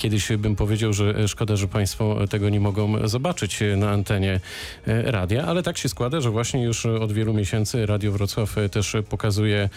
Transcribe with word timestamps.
kiedyś 0.00 0.28
bym 0.38 0.56
powiedział, 0.56 0.92
że 0.92 1.28
szkoda, 1.28 1.56
że 1.56 1.68
Państwo 1.68 2.26
tego 2.30 2.48
nie 2.48 2.60
mogą 2.60 3.08
zobaczyć 3.08 3.60
na 3.76 3.90
antenie 3.90 4.40
e, 4.86 5.10
radia, 5.10 5.44
ale 5.44 5.62
tak 5.62 5.78
się 5.78 5.88
składa, 5.88 6.20
że 6.20 6.30
właśnie 6.30 6.64
już 6.64 6.86
od 6.86 7.12
wielu 7.12 7.34
miesięcy 7.34 7.86
Radio 7.86 8.12
Wrocław 8.12 8.56
też 8.70 8.96
pokazuje 9.08 9.68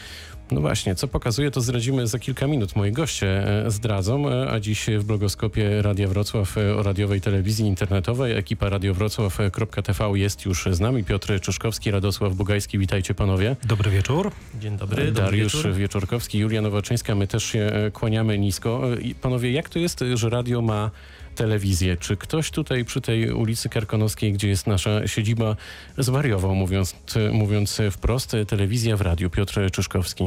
no 0.52 0.62
właśnie, 0.62 0.96
co 0.96 1.08
pokazuje, 1.08 1.52
to 1.52 1.62
zdradzimy 1.62 2.08
za 2.08 2.20
kilka 2.20 2.47
minut. 2.47 2.76
Moi 2.76 2.92
goście 2.92 3.28
e, 3.66 3.72
zdradzą, 3.72 4.29
e, 4.29 4.52
a 4.52 4.60
dziś 4.60 4.86
w 4.97 5.04
blogoskopie 5.04 5.81
Radia 5.81 6.08
Wrocław 6.08 6.58
e, 6.58 6.76
o 6.76 6.84
radiowej 6.84 7.22
telewizji 7.22 7.67
internetowej 7.67 8.38
ekipa 8.38 8.70
radiowrocław.tv 8.70 10.12
jest 10.16 10.46
już 10.46 10.67
z 10.71 10.79
nami. 10.79 11.03
Piotr 11.03 11.40
Czyszkowski, 11.42 11.92
Radosław 11.92 12.34
Bugajski, 12.34 12.79
witajcie 12.79 13.13
panowie. 13.13 13.56
Dobry 13.63 13.92
wieczór. 13.92 14.31
Dzień 14.60 14.78
dobry. 14.78 15.12
Dariusz 15.12 15.53
dobry 15.53 15.74
Wieczorkowski, 15.74 16.40
Julia 16.40 16.62
Nowaczyńska, 16.62 17.16
my 17.16 17.27
też 17.27 17.44
się 17.44 17.71
kłaniamy 17.94 18.39
nisko. 18.39 18.81
Panowie, 19.21 19.52
jak 19.52 19.70
to 19.70 19.80
jest, 19.80 20.03
że 20.13 20.30
radio 20.30 20.62
ma 20.62 20.91
telewizję. 21.34 21.98
Czy 21.98 22.17
ktoś 22.17 22.52
tutaj 22.52 22.85
przy 22.85 23.02
tej 23.02 23.31
ulicy 23.31 23.70
Karkonoskiej, 23.70 24.34
gdzie 24.34 24.48
jest 24.48 24.67
nasza 24.67 25.07
siedziba, 25.07 25.55
zwariował, 25.98 26.55
mówiąc, 26.55 26.95
mówiąc 27.31 27.81
wprost, 27.91 28.35
telewizja 28.48 28.98
w 28.98 29.02
radiu? 29.02 29.30
Piotr 29.30 29.71
Czyszkowski. 29.71 30.23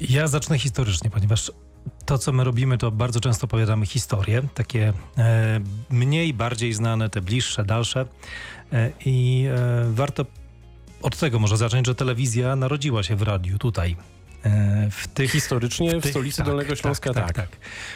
Ja 0.00 0.28
zacznę 0.28 0.58
historycznie, 0.58 1.10
ponieważ 1.10 1.52
to, 2.06 2.18
co 2.18 2.32
my 2.32 2.44
robimy, 2.44 2.78
to 2.78 2.90
bardzo 2.90 3.20
często 3.20 3.44
opowiadamy 3.44 3.86
historie, 3.86 4.42
takie 4.54 4.92
e, 5.18 5.60
mniej, 5.90 6.34
bardziej 6.34 6.72
znane, 6.72 7.10
te 7.10 7.20
bliższe, 7.20 7.64
dalsze. 7.64 8.06
E, 8.72 8.92
I 9.04 9.46
e, 9.50 9.92
warto 9.92 10.26
od 11.02 11.18
tego 11.18 11.38
może 11.38 11.56
zacząć, 11.56 11.86
że 11.86 11.94
telewizja 11.94 12.56
narodziła 12.56 13.02
się 13.02 13.16
w 13.16 13.22
radiu 13.22 13.58
tutaj, 13.58 13.96
w 14.90 15.08
tych, 15.14 15.30
Historycznie 15.30 15.90
w, 15.90 15.92
tych, 15.92 16.04
w 16.04 16.10
stolicy 16.10 16.36
tak, 16.36 16.46
Dolnego 16.46 16.76
Śląska 16.76 17.14
tak, 17.14 17.26
tak, 17.26 17.36
tak, 17.36 17.48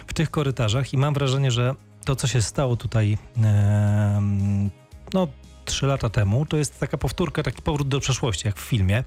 W 0.06 0.14
tych 0.14 0.30
korytarzach 0.30 0.92
i 0.92 0.98
mam 0.98 1.14
wrażenie, 1.14 1.50
że 1.50 1.74
to, 2.04 2.16
co 2.16 2.26
się 2.26 2.42
stało 2.42 2.76
tutaj 2.76 3.18
e, 3.42 4.22
no, 5.14 5.28
trzy 5.64 5.86
lata 5.86 6.10
temu, 6.10 6.46
to 6.46 6.56
jest 6.56 6.80
taka 6.80 6.98
powtórka, 6.98 7.42
taki 7.42 7.62
powrót 7.62 7.88
do 7.88 8.00
przeszłości, 8.00 8.46
jak 8.46 8.56
w 8.56 8.60
filmie. 8.60 9.04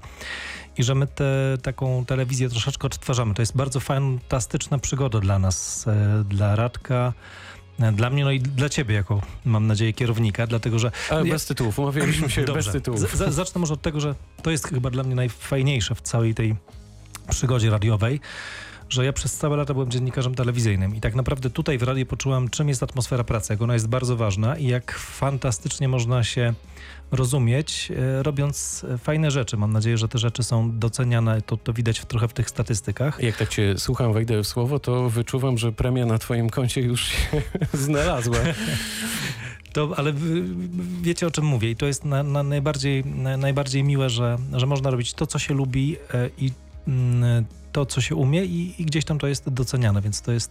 I 0.76 0.82
że 0.82 0.94
my 0.94 1.06
tę 1.06 1.58
taką 1.62 2.04
telewizję 2.04 2.48
troszeczkę 2.48 2.86
odtwarzamy. 2.86 3.34
To 3.34 3.42
jest 3.42 3.56
bardzo 3.56 3.80
fantastyczna 3.80 4.78
przygoda 4.78 5.20
dla 5.20 5.38
nas, 5.38 5.86
e, 5.88 6.24
dla 6.28 6.56
Radka, 6.56 7.12
dla 7.92 8.10
mnie, 8.10 8.24
no 8.24 8.30
i 8.30 8.40
dla 8.40 8.68
ciebie, 8.68 8.94
jako 8.94 9.22
mam 9.44 9.66
nadzieję 9.66 9.92
kierownika, 9.92 10.46
dlatego 10.46 10.78
że... 10.78 10.90
Ale 11.10 11.24
bez 11.24 11.46
tytułów, 11.46 11.78
umawialiśmy 11.78 12.30
się 12.30 12.44
Dobrze. 12.44 12.54
bez 12.54 12.72
tytułów. 12.72 13.00
Z, 13.00 13.34
zacznę 13.34 13.58
może 13.58 13.74
od 13.74 13.82
tego, 13.82 14.00
że 14.00 14.14
to 14.42 14.50
jest 14.50 14.68
chyba 14.68 14.90
dla 14.90 15.02
mnie 15.02 15.14
najfajniejsze 15.14 15.94
w 15.94 16.00
całej 16.00 16.34
tej 16.34 16.56
przygodzie 17.30 17.70
radiowej, 17.70 18.20
że 18.88 19.04
ja 19.04 19.12
przez 19.12 19.36
całe 19.36 19.56
lata 19.56 19.74
byłem 19.74 19.90
dziennikarzem 19.90 20.34
telewizyjnym 20.34 20.96
i 20.96 21.00
tak 21.00 21.14
naprawdę 21.14 21.50
tutaj 21.50 21.78
w 21.78 21.82
radiu 21.82 22.06
poczułem, 22.06 22.48
czym 22.48 22.68
jest 22.68 22.82
atmosfera 22.82 23.24
pracy, 23.24 23.52
jak 23.52 23.62
ona 23.62 23.74
jest 23.74 23.88
bardzo 23.88 24.16
ważna 24.16 24.56
i 24.56 24.66
jak 24.66 24.92
fantastycznie 24.92 25.88
można 25.88 26.24
się 26.24 26.54
rozumieć, 27.12 27.92
e, 27.96 28.22
robiąc 28.22 28.86
fajne 28.98 29.30
rzeczy. 29.30 29.56
Mam 29.56 29.72
nadzieję, 29.72 29.98
że 29.98 30.08
te 30.08 30.18
rzeczy 30.18 30.42
są 30.42 30.78
doceniane, 30.78 31.42
to, 31.42 31.56
to 31.56 31.72
widać 31.72 31.98
w, 31.98 32.06
trochę 32.06 32.28
w 32.28 32.32
tych 32.32 32.50
statystykach. 32.50 33.22
Jak 33.22 33.36
tak 33.36 33.48
cię 33.48 33.74
słucham, 33.78 34.12
wejdę 34.12 34.42
w 34.42 34.46
słowo, 34.46 34.78
to 34.78 35.10
wyczuwam, 35.10 35.58
że 35.58 35.72
premia 35.72 36.06
na 36.06 36.18
twoim 36.18 36.50
koncie 36.50 36.80
już 36.80 37.04
się 37.04 37.42
znalazła. 37.86 38.38
To, 39.72 39.94
ale 39.96 40.12
wiecie 41.02 41.26
o 41.26 41.30
czym 41.30 41.44
mówię 41.44 41.70
i 41.70 41.76
to 41.76 41.86
jest 41.86 42.04
na, 42.04 42.22
na 42.22 42.42
najbardziej, 42.42 43.04
na, 43.04 43.36
najbardziej 43.36 43.84
miłe, 43.84 44.10
że, 44.10 44.38
że 44.52 44.66
można 44.66 44.90
robić 44.90 45.14
to, 45.14 45.26
co 45.26 45.38
się 45.38 45.54
lubi 45.54 45.96
e, 46.14 46.30
i 46.38 46.52
to, 47.72 47.86
co 47.86 48.00
się 48.00 48.14
umie 48.14 48.44
i, 48.44 48.74
i, 48.78 48.84
gdzieś 48.84 49.04
tam 49.04 49.18
to 49.18 49.26
jest 49.26 49.48
doceniane, 49.48 50.02
więc 50.02 50.22
to 50.22 50.32
jest, 50.32 50.50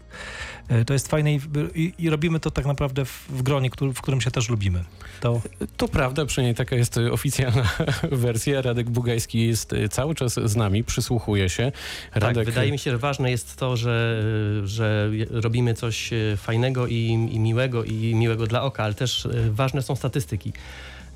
e, 0.68 0.86
to 0.86 0.94
jest 0.94 1.08
fajne 1.08 1.34
i, 1.34 1.40
i, 1.76 1.94
i 1.98 2.10
robimy 2.10 2.40
to 2.40 2.52
tak 2.52 2.66
naprawdę 2.66 3.06
w, 3.06 3.26
w 3.30 3.42
gronie, 3.42 3.70
który, 3.70 3.94
w 3.94 4.02
którym 4.02 4.22
się 4.22 4.32
też 4.32 4.50
lubimy. 4.50 4.84
To... 5.22 5.42
to 5.78 5.88
prawda, 5.88 6.26
przynajmniej 6.26 6.56
taka 6.56 6.76
jest 6.76 6.98
oficjalna 7.12 7.70
wersja. 8.12 8.62
Radek 8.62 8.90
Bugajski 8.90 9.48
jest 9.48 9.74
e, 9.74 9.90
cały 9.90 10.16
czas 10.16 10.34
z 10.34 10.56
nami, 10.56 10.84
przysłuchuje 10.84 11.50
się. 11.50 11.72
Tak, 12.14 12.24
Radek... 12.24 12.36
Tak, 12.36 12.46
wydaje 12.46 12.72
mi 12.72 12.80
się, 12.80 12.92
że 12.92 12.98
ważne 12.98 13.32
jest 13.32 13.56
to, 13.56 13.78
że, 13.78 14.24
że 14.64 15.12
robimy 15.30 15.74
coś 15.74 16.14
e, 16.14 16.38
fajnego 16.38 16.88
i, 16.88 17.28
i 17.32 17.40
miłego 17.40 17.84
i 17.84 18.16
miłego 18.16 18.48
dla 18.48 18.64
oka, 18.64 18.84
ale 18.84 18.94
też 18.94 19.28
ważne 19.52 19.82
są 19.82 19.96
statystyki. 19.96 20.54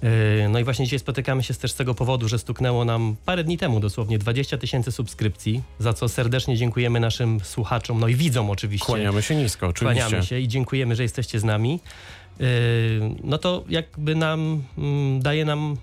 Yy, 0.04 0.50
no 0.50 0.60
i 0.60 0.64
właśnie 0.64 0.86
dzisiaj 0.86 1.00
spotykamy 1.00 1.44
się 1.44 1.54
też 1.54 1.72
z 1.72 1.76
tego 1.76 1.96
powodu, 1.96 2.28
że 2.28 2.40
stuknęło 2.40 2.86
nam 2.86 3.16
parę 3.26 3.44
dni 3.44 3.58
temu 3.58 3.80
dosłownie 3.80 4.20
20 4.20 4.58
tysięcy 4.58 4.92
subskrypcji, 4.92 5.62
za 5.80 5.94
co 5.94 6.10
serdecznie 6.10 6.58
dziękujemy 6.58 7.00
naszym 7.00 7.40
słuchaczom, 7.40 8.00
no 8.00 8.08
i 8.08 8.16
widzom 8.16 8.50
oczywiście. 8.50 8.86
Kłaniamy 8.86 9.22
się 9.22 9.36
nisko, 9.36 9.68
oczywiście. 9.68 10.02
Kłaniamy 10.02 10.26
się 10.26 10.40
i 10.40 10.48
dziękujemy, 10.48 10.96
że 10.96 11.04
jesteście 11.04 11.40
z 11.40 11.44
nami. 11.44 11.80
Yy, 12.40 12.46
no 13.24 13.38
to 13.38 13.64
jakby 13.70 14.16
nam, 14.16 14.64
mm, 14.78 15.22
daje 15.22 15.46
nam 15.46 15.78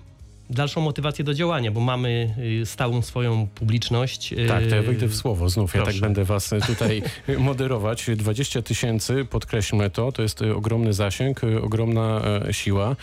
dalszą 0.51 0.81
motywację 0.81 1.25
do 1.25 1.33
działania, 1.33 1.71
bo 1.71 1.79
mamy 1.79 2.35
y, 2.61 2.65
stałą 2.65 3.01
swoją 3.01 3.47
publiczność. 3.55 4.33
Y, 4.33 4.47
tak, 4.47 4.67
to 4.67 4.75
ja 4.75 4.81
wyjdę 4.81 5.07
w 5.07 5.15
słowo 5.15 5.49
znów. 5.49 5.71
Proszę. 5.71 5.85
Ja 5.85 5.93
tak 5.93 6.01
będę 6.01 6.25
was 6.25 6.49
tutaj 6.67 7.03
moderować. 7.37 8.09
20 8.15 8.61
tysięcy, 8.61 9.25
podkreślmy 9.29 9.89
to, 9.89 10.11
to 10.11 10.21
jest 10.21 10.41
ogromny 10.41 10.93
zasięg, 10.93 11.41
ogromna 11.63 12.21
e, 12.47 12.53
siła. 12.53 12.95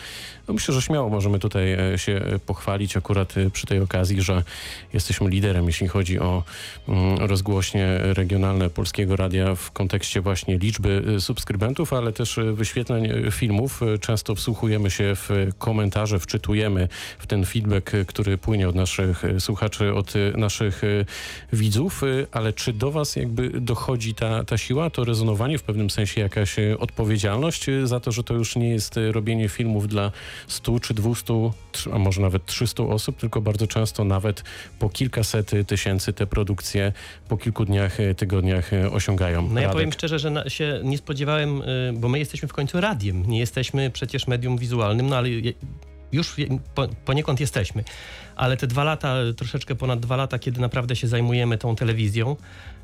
No 0.47 0.53
myślę, 0.53 0.73
że 0.73 0.81
śmiało 0.81 1.09
możemy 1.09 1.39
tutaj 1.39 1.73
e, 1.73 1.97
się 1.97 2.21
pochwalić 2.45 2.97
akurat 2.97 3.37
e, 3.37 3.49
przy 3.49 3.67
tej 3.67 3.79
okazji, 3.79 4.21
że 4.21 4.43
jesteśmy 4.93 5.29
liderem, 5.29 5.65
jeśli 5.65 5.87
chodzi 5.87 6.19
o 6.19 6.43
mm, 6.87 7.17
rozgłośnie 7.17 7.99
regionalne 8.01 8.69
Polskiego 8.69 9.15
Radia 9.15 9.55
w 9.55 9.71
kontekście 9.71 10.21
właśnie 10.21 10.57
liczby 10.57 11.03
subskrybentów, 11.19 11.93
ale 11.93 12.13
też 12.13 12.39
wyświetleń 12.53 13.31
filmów. 13.31 13.81
Często 14.01 14.35
wsłuchujemy 14.35 14.91
się 14.91 15.15
w 15.15 15.29
komentarze, 15.57 16.19
wczytujemy 16.19 16.87
w 17.19 17.27
ten 17.27 17.38
ten 17.39 17.45
feedback, 17.45 17.91
który 18.07 18.37
płynie 18.37 18.69
od 18.69 18.75
naszych 18.75 19.23
słuchaczy, 19.39 19.93
od 19.93 20.13
naszych 20.37 20.81
widzów, 21.53 22.01
ale 22.31 22.53
czy 22.53 22.73
do 22.73 22.91
was 22.91 23.15
jakby 23.15 23.49
dochodzi 23.49 24.13
ta, 24.13 24.43
ta 24.43 24.57
siła, 24.57 24.89
to 24.89 25.03
rezonowanie, 25.03 25.57
w 25.57 25.63
pewnym 25.63 25.89
sensie 25.89 26.21
jakaś 26.21 26.55
odpowiedzialność 26.79 27.65
za 27.83 27.99
to, 27.99 28.11
że 28.11 28.23
to 28.23 28.33
już 28.33 28.55
nie 28.55 28.69
jest 28.69 28.95
robienie 29.11 29.49
filmów 29.49 29.87
dla 29.87 30.11
100 30.47 30.79
czy 30.79 30.93
200, 30.93 31.33
a 31.93 31.97
może 31.97 32.21
nawet 32.21 32.45
300 32.45 32.83
osób, 32.83 33.17
tylko 33.17 33.41
bardzo 33.41 33.67
często 33.67 34.03
nawet 34.03 34.43
po 34.79 34.89
kilkaset 34.89 35.51
tysięcy 35.67 36.13
te 36.13 36.27
produkcje 36.27 36.93
po 37.29 37.37
kilku 37.37 37.65
dniach, 37.65 37.97
tygodniach 38.17 38.71
osiągają. 38.91 39.49
No 39.49 39.61
ja 39.61 39.69
powiem 39.69 39.91
szczerze, 39.91 40.19
że 40.19 40.29
na, 40.29 40.49
się 40.49 40.81
nie 40.83 40.97
spodziewałem, 40.97 41.61
y, 41.61 41.93
bo 41.93 42.09
my 42.09 42.19
jesteśmy 42.19 42.47
w 42.47 42.53
końcu 42.53 42.81
radiem, 42.81 43.25
nie 43.27 43.39
jesteśmy 43.39 43.89
przecież 43.89 44.27
medium 44.27 44.57
wizualnym, 44.57 45.09
no 45.09 45.17
ale 45.17 45.29
już 46.11 46.35
poniekąd 47.05 47.39
jesteśmy, 47.39 47.83
ale 48.35 48.57
te 48.57 48.67
dwa 48.67 48.83
lata, 48.83 49.15
troszeczkę 49.37 49.75
ponad 49.75 49.99
dwa 49.99 50.15
lata, 50.15 50.39
kiedy 50.39 50.61
naprawdę 50.61 50.95
się 50.95 51.07
zajmujemy 51.07 51.57
tą 51.57 51.75
telewizją, 51.75 52.35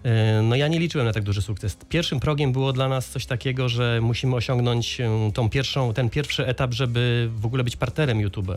e, 0.03 0.41
no 0.41 0.55
ja 0.55 0.67
nie 0.67 0.79
liczyłem 0.79 1.07
na 1.07 1.13
tak 1.13 1.23
duży 1.23 1.41
sukces. 1.41 1.77
Pierwszym 1.89 2.19
progiem 2.19 2.51
było 2.51 2.73
dla 2.73 2.89
nas 2.89 3.09
coś 3.09 3.25
takiego, 3.25 3.69
że 3.69 3.99
musimy 4.01 4.35
osiągnąć 4.35 5.01
e, 5.01 5.31
tą 5.33 5.49
pierwszą, 5.49 5.93
ten 5.93 6.09
pierwszy 6.09 6.45
etap, 6.45 6.73
żeby 6.73 7.29
w 7.35 7.45
ogóle 7.45 7.63
być 7.63 7.75
partnerem 7.75 8.21
YouTube 8.21 8.51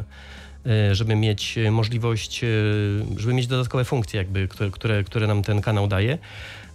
e, 0.66 0.94
żeby 0.94 1.16
mieć 1.16 1.58
możliwość, 1.70 2.40
żeby 3.16 3.34
mieć 3.34 3.46
dodatkowe 3.46 3.84
funkcje, 3.84 4.18
jakby, 4.18 4.48
które, 4.48 4.70
które, 4.70 5.04
które 5.04 5.26
nam 5.26 5.42
ten 5.42 5.60
kanał 5.60 5.86
daje. 5.86 6.18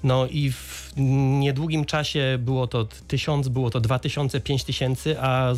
No 0.04 0.28
i 0.28 0.52
w 0.52 0.94
niedługim 1.40 1.86
czasie 1.86 2.38
było 2.40 2.68
to 2.68 2.88
tysiąc, 3.08 3.48
było 3.48 3.70
to 3.70 3.80
dwa 3.80 4.00
tysiące, 4.00 4.42
pięć 4.42 4.64
tysięcy, 4.64 5.20
a 5.20 5.54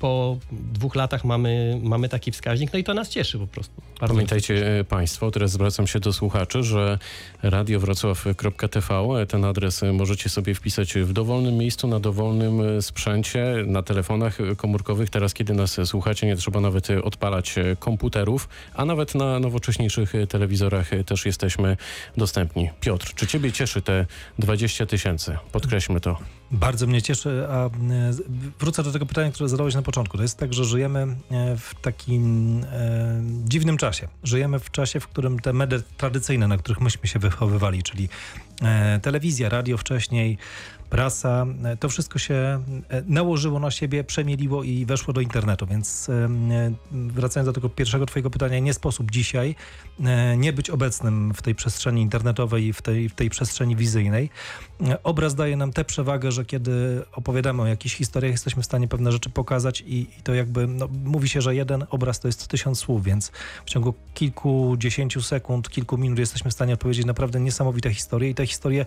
po 0.00 0.38
dwóch 0.50 0.94
latach 0.94 1.24
mamy, 1.24 1.80
mamy 1.82 2.08
taki 2.08 2.32
wskaźnik, 2.32 2.72
no 2.72 2.78
i 2.78 2.84
to 2.84 2.94
nas 2.94 3.08
cieszy 3.08 3.38
po 3.38 3.46
prostu. 3.46 3.82
Bardzo 4.00 4.14
Pamiętajcie 4.14 4.84
Państwo, 4.88 5.30
teraz 5.30 5.50
zwracam 5.50 5.86
się 5.86 6.00
do 6.00 6.12
słuchaczy, 6.12 6.62
że 6.62 6.98
radiowrocław.tv, 7.42 9.26
ten 9.28 9.44
adres 9.44 9.82
możecie 9.92 10.28
sobie 10.28 10.54
wpisać 10.54 10.94
w 10.94 11.12
dowolnym 11.12 11.56
miejscu, 11.56 11.88
na 11.88 12.00
dowolnym 12.00 12.82
sprzęcie, 12.82 13.44
na 13.66 13.82
telefonach 13.82 14.38
komórkowych. 14.56 15.10
Teraz, 15.10 15.34
kiedy 15.34 15.54
nas 15.54 15.76
słuchacie, 15.84 16.26
nie 16.26 16.36
trzeba 16.36 16.60
nawet 16.60 16.88
odpalać 17.04 17.54
komputerów, 17.78 18.48
a 18.74 18.84
nawet 18.84 19.14
na 19.14 19.38
nowocześniejszych 19.38 20.12
telewizorach 20.28 20.90
też 21.06 21.26
jesteśmy 21.26 21.76
dostępni. 22.16 22.70
Piotr, 22.80 23.14
czy 23.14 23.26
Ciebie 23.26 23.52
cieszy 23.52 23.82
te 23.82 24.06
20 24.38 24.86
tysięcy? 24.86 25.36
Podkreślmy 25.52 26.00
to. 26.00 26.18
Bardzo 26.50 26.86
mnie 26.86 27.02
cieszy, 27.02 27.46
a 27.50 27.66
e, 27.66 27.70
wrócę 28.60 28.82
do 28.82 28.92
tego 28.92 29.06
pytania, 29.06 29.32
które 29.32 29.48
zadałeś 29.48 29.74
na 29.74 29.82
początku. 29.82 30.16
To 30.16 30.22
jest 30.22 30.38
tak, 30.38 30.54
że 30.54 30.64
żyjemy 30.64 31.00
e, 31.00 31.56
w 31.56 31.74
takim 31.82 32.60
e, 32.64 33.20
dziwnym 33.44 33.76
czasie. 33.76 34.08
Żyjemy 34.22 34.58
w 34.58 34.70
czasie, 34.70 35.00
w 35.00 35.08
którym 35.08 35.38
te 35.38 35.52
media 35.52 35.78
tradycyjne, 35.96 36.48
na 36.48 36.58
których 36.58 36.80
myśmy 36.80 37.08
się 37.08 37.18
wychowywali, 37.18 37.82
czyli 37.82 38.08
e, 38.62 39.00
telewizja, 39.00 39.48
radio 39.48 39.76
wcześniej, 39.76 40.38
prasa, 40.90 41.46
e, 41.64 41.76
to 41.76 41.88
wszystko 41.88 42.18
się 42.18 42.62
nałożyło 43.06 43.60
na 43.60 43.70
siebie, 43.70 44.04
przemieliło 44.04 44.64
i 44.64 44.86
weszło 44.86 45.14
do 45.14 45.20
internetu, 45.20 45.66
więc 45.66 46.10
wracając 46.90 47.46
do 47.46 47.52
tego 47.52 47.68
pierwszego 47.68 48.06
twojego 48.06 48.30
pytania, 48.30 48.58
nie 48.58 48.74
sposób 48.74 49.10
dzisiaj 49.10 49.54
nie 50.36 50.52
być 50.52 50.70
obecnym 50.70 51.34
w 51.34 51.42
tej 51.42 51.54
przestrzeni 51.54 52.02
internetowej, 52.02 52.72
w 52.72 52.82
tej, 52.82 53.08
w 53.08 53.14
tej 53.14 53.30
przestrzeni 53.30 53.76
wizyjnej. 53.76 54.30
Obraz 55.02 55.34
daje 55.34 55.56
nam 55.56 55.72
tę 55.72 55.84
przewagę, 55.84 56.32
że 56.32 56.44
kiedy 56.44 57.02
opowiadamy 57.12 57.62
o 57.62 57.66
jakichś 57.66 57.94
historiach, 57.94 58.32
jesteśmy 58.32 58.62
w 58.62 58.66
stanie 58.66 58.88
pewne 58.88 59.12
rzeczy 59.12 59.30
pokazać 59.30 59.80
i, 59.80 60.00
i 60.18 60.22
to 60.22 60.34
jakby, 60.34 60.66
no, 60.66 60.88
mówi 61.04 61.28
się, 61.28 61.40
że 61.40 61.54
jeden 61.54 61.84
obraz 61.90 62.20
to 62.20 62.28
jest 62.28 62.48
tysiąc 62.48 62.78
słów, 62.78 63.04
więc 63.04 63.32
w 63.64 63.70
ciągu 63.70 63.94
kilkudziesięciu 64.14 65.22
sekund, 65.22 65.70
kilku 65.70 65.98
minut 65.98 66.18
jesteśmy 66.18 66.50
w 66.50 66.54
stanie 66.54 66.74
opowiedzieć 66.74 67.06
naprawdę 67.06 67.40
niesamowite 67.40 67.94
historie 67.94 68.30
i 68.30 68.34
te 68.34 68.46
historie 68.46 68.86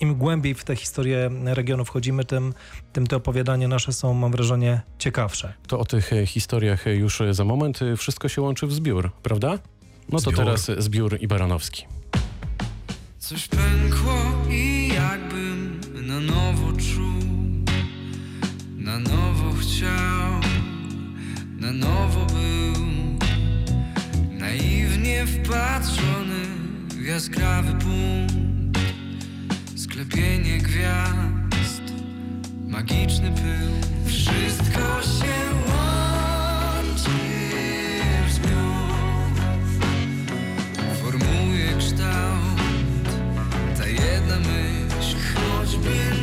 im 0.00 0.14
głębiej 0.14 0.54
w 0.54 0.64
tę 0.64 0.76
historię 0.76 1.30
regionu 1.44 1.84
wchodzimy, 1.84 2.24
tym, 2.24 2.54
tym 2.92 3.06
te 3.06 3.16
opowiadania 3.16 3.68
nasze 3.68 3.92
są, 3.92 4.14
mam 4.14 4.32
wrażenie, 4.32 4.80
ciekawsze. 4.98 5.52
To 5.66 5.78
o 5.78 5.84
tych 5.84 6.12
e, 6.12 6.26
historiach 6.26 6.86
już 6.86 7.22
za 7.30 7.44
moment. 7.44 7.82
E, 7.82 7.96
wszystko 7.96 8.28
się 8.28 8.42
łączy 8.42 8.66
w 8.66 8.72
zbiór, 8.72 9.10
prawda? 9.22 9.58
No 10.08 10.18
to 10.18 10.30
zbiór. 10.30 10.34
teraz 10.34 10.70
zbiór 10.78 11.18
i 11.20 11.28
Baranowski. 11.28 11.99
Coś 13.30 13.48
pękło 13.48 14.14
i 14.50 14.88
jakbym 14.94 15.80
na 16.06 16.20
nowo 16.20 16.72
czuł, 16.72 17.22
na 18.76 18.98
nowo 18.98 19.52
chciał, 19.52 20.40
na 21.58 21.72
nowo 21.72 22.26
był, 22.26 22.84
naiwnie 24.38 25.26
wpatrzony 25.26 26.44
w 26.88 27.04
jaskrawy 27.04 27.72
punkt 27.72 28.78
sklepienie 29.76 30.58
gwiazd, 30.58 31.82
magiczny 32.68 33.30
pył. 33.30 34.06
Wszystko 34.06 35.02
się 35.02 35.34
łączy 35.68 35.99
choćby 45.82 46.19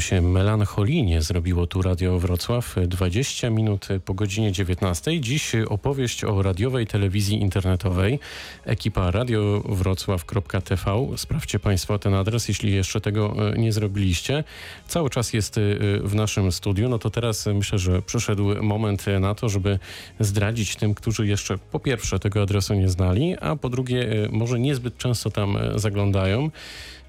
się 0.00 0.20
melancholijnie 0.20 1.22
zrobiło 1.22 1.66
tu 1.66 1.82
Radio 1.82 2.18
Wrocław. 2.18 2.76
20 2.86 3.50
minut 3.50 3.88
po 4.04 4.14
godzinie 4.14 4.52
19. 4.52 5.20
Dziś 5.20 5.52
opowieść 5.54 6.24
o 6.24 6.42
radiowej 6.42 6.86
telewizji 6.86 7.40
internetowej. 7.40 8.18
Ekipa 8.64 9.10
radiowrocław.tv. 9.10 11.08
Sprawdźcie 11.16 11.58
Państwo 11.58 11.98
ten 11.98 12.14
adres, 12.14 12.48
jeśli 12.48 12.72
jeszcze 12.72 13.00
tego 13.00 13.52
e, 13.52 13.58
nie 13.58 13.72
zrobiliście. 13.72 14.44
Cały 14.88 15.10
czas 15.10 15.32
jest 15.32 15.58
e, 15.58 15.60
w 16.02 16.14
naszym 16.14 16.52
studiu. 16.52 16.88
No 16.88 16.98
to 16.98 17.10
teraz 17.10 17.46
myślę, 17.46 17.78
że 17.78 18.02
przyszedł 18.02 18.62
moment 18.62 19.04
na 19.20 19.34
to, 19.34 19.48
żeby 19.48 19.78
zdradzić 20.20 20.76
tym, 20.76 20.94
którzy 20.94 21.26
jeszcze 21.26 21.58
po 21.58 21.80
pierwsze 21.80 22.18
tego 22.18 22.42
adresu 22.42 22.74
nie 22.74 22.88
znali, 22.88 23.36
a 23.40 23.56
po 23.56 23.68
drugie 23.68 24.24
e, 24.24 24.28
może 24.28 24.60
niezbyt 24.60 24.96
często 24.96 25.30
tam 25.30 25.58
zaglądają, 25.76 26.50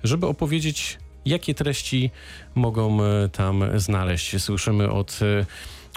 żeby 0.04 0.28
opowiedzieć 0.28 0.98
jakie 1.26 1.54
treści 1.54 2.12
mogą 2.56 3.04
e, 3.04 3.30
tam 3.30 3.64
znaleźć. 3.76 4.42
Słyszymy 4.42 4.92
od 4.92 5.20
e, 5.22 5.46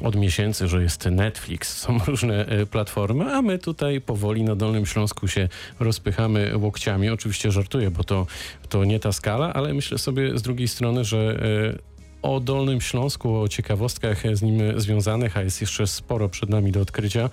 od 0.03 0.17
miesięcy, 0.17 0.69
że 0.69 0.83
jest 0.83 1.05
Netflix, 1.07 1.79
są 1.79 1.99
różne 2.07 2.47
e, 2.47 2.67
platformy, 2.67 3.35
a 3.35 3.43
my 3.43 3.59
tutaj 3.59 4.01
powoli 4.01 4.43
na 4.43 4.57
Dolnym 4.57 4.87
Śląsku 4.87 5.29
się 5.29 5.49
rozpychamy 5.81 6.59
łokciami. 6.59 7.11
Oczywiście 7.11 7.53
żartuję, 7.53 7.91
bo 7.91 8.05
to, 8.05 8.27
to 8.69 8.85
nie 8.85 9.01
ta 9.01 9.13
skala, 9.13 9.53
ale 9.53 9.75
myślę 9.75 9.99
sobie 9.99 10.39
z 10.39 10.43
drugiej 10.43 10.69
strony, 10.69 11.05
że 11.05 11.39
o 12.25 12.41
Dolnym 12.41 12.81
Śląsku, 12.81 13.41
o 13.41 13.49
ciekawostkach 13.49 14.23
z 14.33 14.43
nim 14.43 14.81
związanych, 14.81 15.37
a 15.37 15.43
jest 15.43 15.61
jeszcze 15.61 15.87
sporo 15.87 16.29
przed 16.29 16.51
nami 16.51 16.73
do 16.73 16.81
odkrycia, 16.81 17.31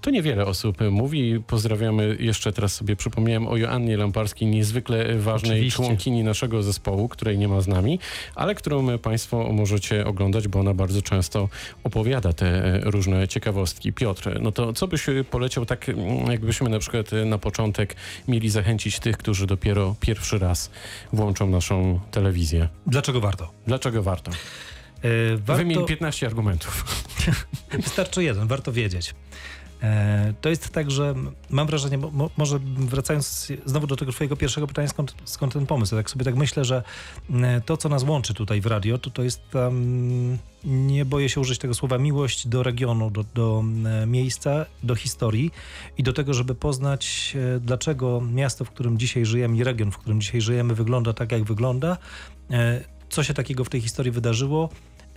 to 0.00 0.10
niewiele 0.10 0.46
osób 0.46 0.76
mówi. 0.90 1.40
Pozdrawiamy 1.46 2.16
jeszcze 2.20 2.52
teraz 2.52 2.74
sobie 2.74 2.96
przypomniałem 2.96 3.48
o 3.48 3.56
Joannie 3.56 3.96
Lamparskiej, 3.96 4.48
niezwykle 4.48 5.18
ważnej 5.18 5.58
Oczywiście. 5.58 5.76
członkini 5.76 6.24
naszego 6.24 6.62
zespołu, 6.62 7.08
której 7.08 7.38
nie 7.38 7.48
ma 7.48 7.60
z 7.60 7.68
nami, 7.68 7.98
ale 8.34 8.54
którą 8.54 8.98
Państwo 8.98 9.52
możecie 9.52 10.06
oglądać, 10.06 10.48
bo 10.48 10.60
ona 10.60 10.74
bardzo 10.74 11.02
często 11.02 11.48
opowiada 11.84 12.32
te 12.32 12.80
różne 12.80 13.28
ciekawostki. 13.28 13.92
Piotr, 13.92 14.40
no 14.40 14.52
to 14.52 14.72
co 14.72 14.88
byś 14.88 15.06
poleciał 15.30 15.66
tak, 15.66 15.86
jakbyśmy 16.30 16.68
na 16.68 16.78
przykład 16.78 17.10
na 17.26 17.38
początek 17.38 17.96
mieli 18.28 18.50
zachęcić 18.50 19.00
tych, 19.00 19.16
którzy 19.16 19.46
dopiero 19.46 19.94
pierwszy 20.00 20.38
raz 20.38 20.70
włączą 21.12 21.46
naszą 21.50 22.00
telewizję? 22.10 22.68
Dlaczego 22.86 23.20
warto? 23.20 23.50
Dlaczego 23.66 24.02
warto? 24.02 24.33
Yy, 25.02 25.38
warto... 25.38 25.62
Wymień 25.62 25.86
15 25.86 26.26
argumentów. 26.26 26.84
Wystarczy 27.84 28.24
jeden, 28.24 28.48
warto 28.48 28.72
wiedzieć. 28.72 29.14
E, 29.84 30.34
to 30.40 30.48
jest 30.48 30.68
tak, 30.68 30.90
że 30.90 31.14
mam 31.50 31.66
wrażenie, 31.66 31.98
mo, 31.98 32.30
może 32.36 32.58
wracając 32.76 33.52
znowu 33.64 33.86
do 33.86 33.96
tego 33.96 34.12
twojego 34.12 34.36
pierwszego 34.36 34.66
pytania, 34.66 34.88
skąd, 34.88 35.14
skąd 35.24 35.52
ten 35.52 35.66
pomysł? 35.66 35.96
Tak 35.96 36.10
sobie 36.10 36.24
tak 36.24 36.36
myślę, 36.36 36.64
że 36.64 36.82
to, 37.66 37.76
co 37.76 37.88
nas 37.88 38.02
łączy 38.02 38.34
tutaj 38.34 38.60
w 38.60 38.66
radio, 38.66 38.98
to 38.98 39.10
to 39.10 39.22
jest 39.22 39.54
um, 39.54 40.38
nie 40.64 41.04
boję 41.04 41.28
się 41.28 41.40
użyć 41.40 41.58
tego 41.58 41.74
słowa, 41.74 41.98
miłość 41.98 42.48
do 42.48 42.62
regionu, 42.62 43.10
do, 43.10 43.24
do 43.34 43.64
miejsca, 44.06 44.66
do 44.82 44.94
historii 44.94 45.50
i 45.98 46.02
do 46.02 46.12
tego, 46.12 46.34
żeby 46.34 46.54
poznać, 46.54 47.36
e, 47.56 47.60
dlaczego 47.60 48.20
miasto, 48.20 48.64
w 48.64 48.70
którym 48.70 48.98
dzisiaj 48.98 49.24
żyjemy 49.24 49.56
i 49.56 49.64
region, 49.64 49.90
w 49.90 49.98
którym 49.98 50.20
dzisiaj 50.20 50.40
żyjemy, 50.40 50.74
wygląda 50.74 51.12
tak, 51.12 51.32
jak 51.32 51.44
wygląda, 51.44 51.98
e, 52.50 52.94
co 53.14 53.24
się 53.24 53.34
takiego 53.34 53.64
w 53.64 53.68
tej 53.68 53.80
historii 53.80 54.12
wydarzyło, 54.12 54.68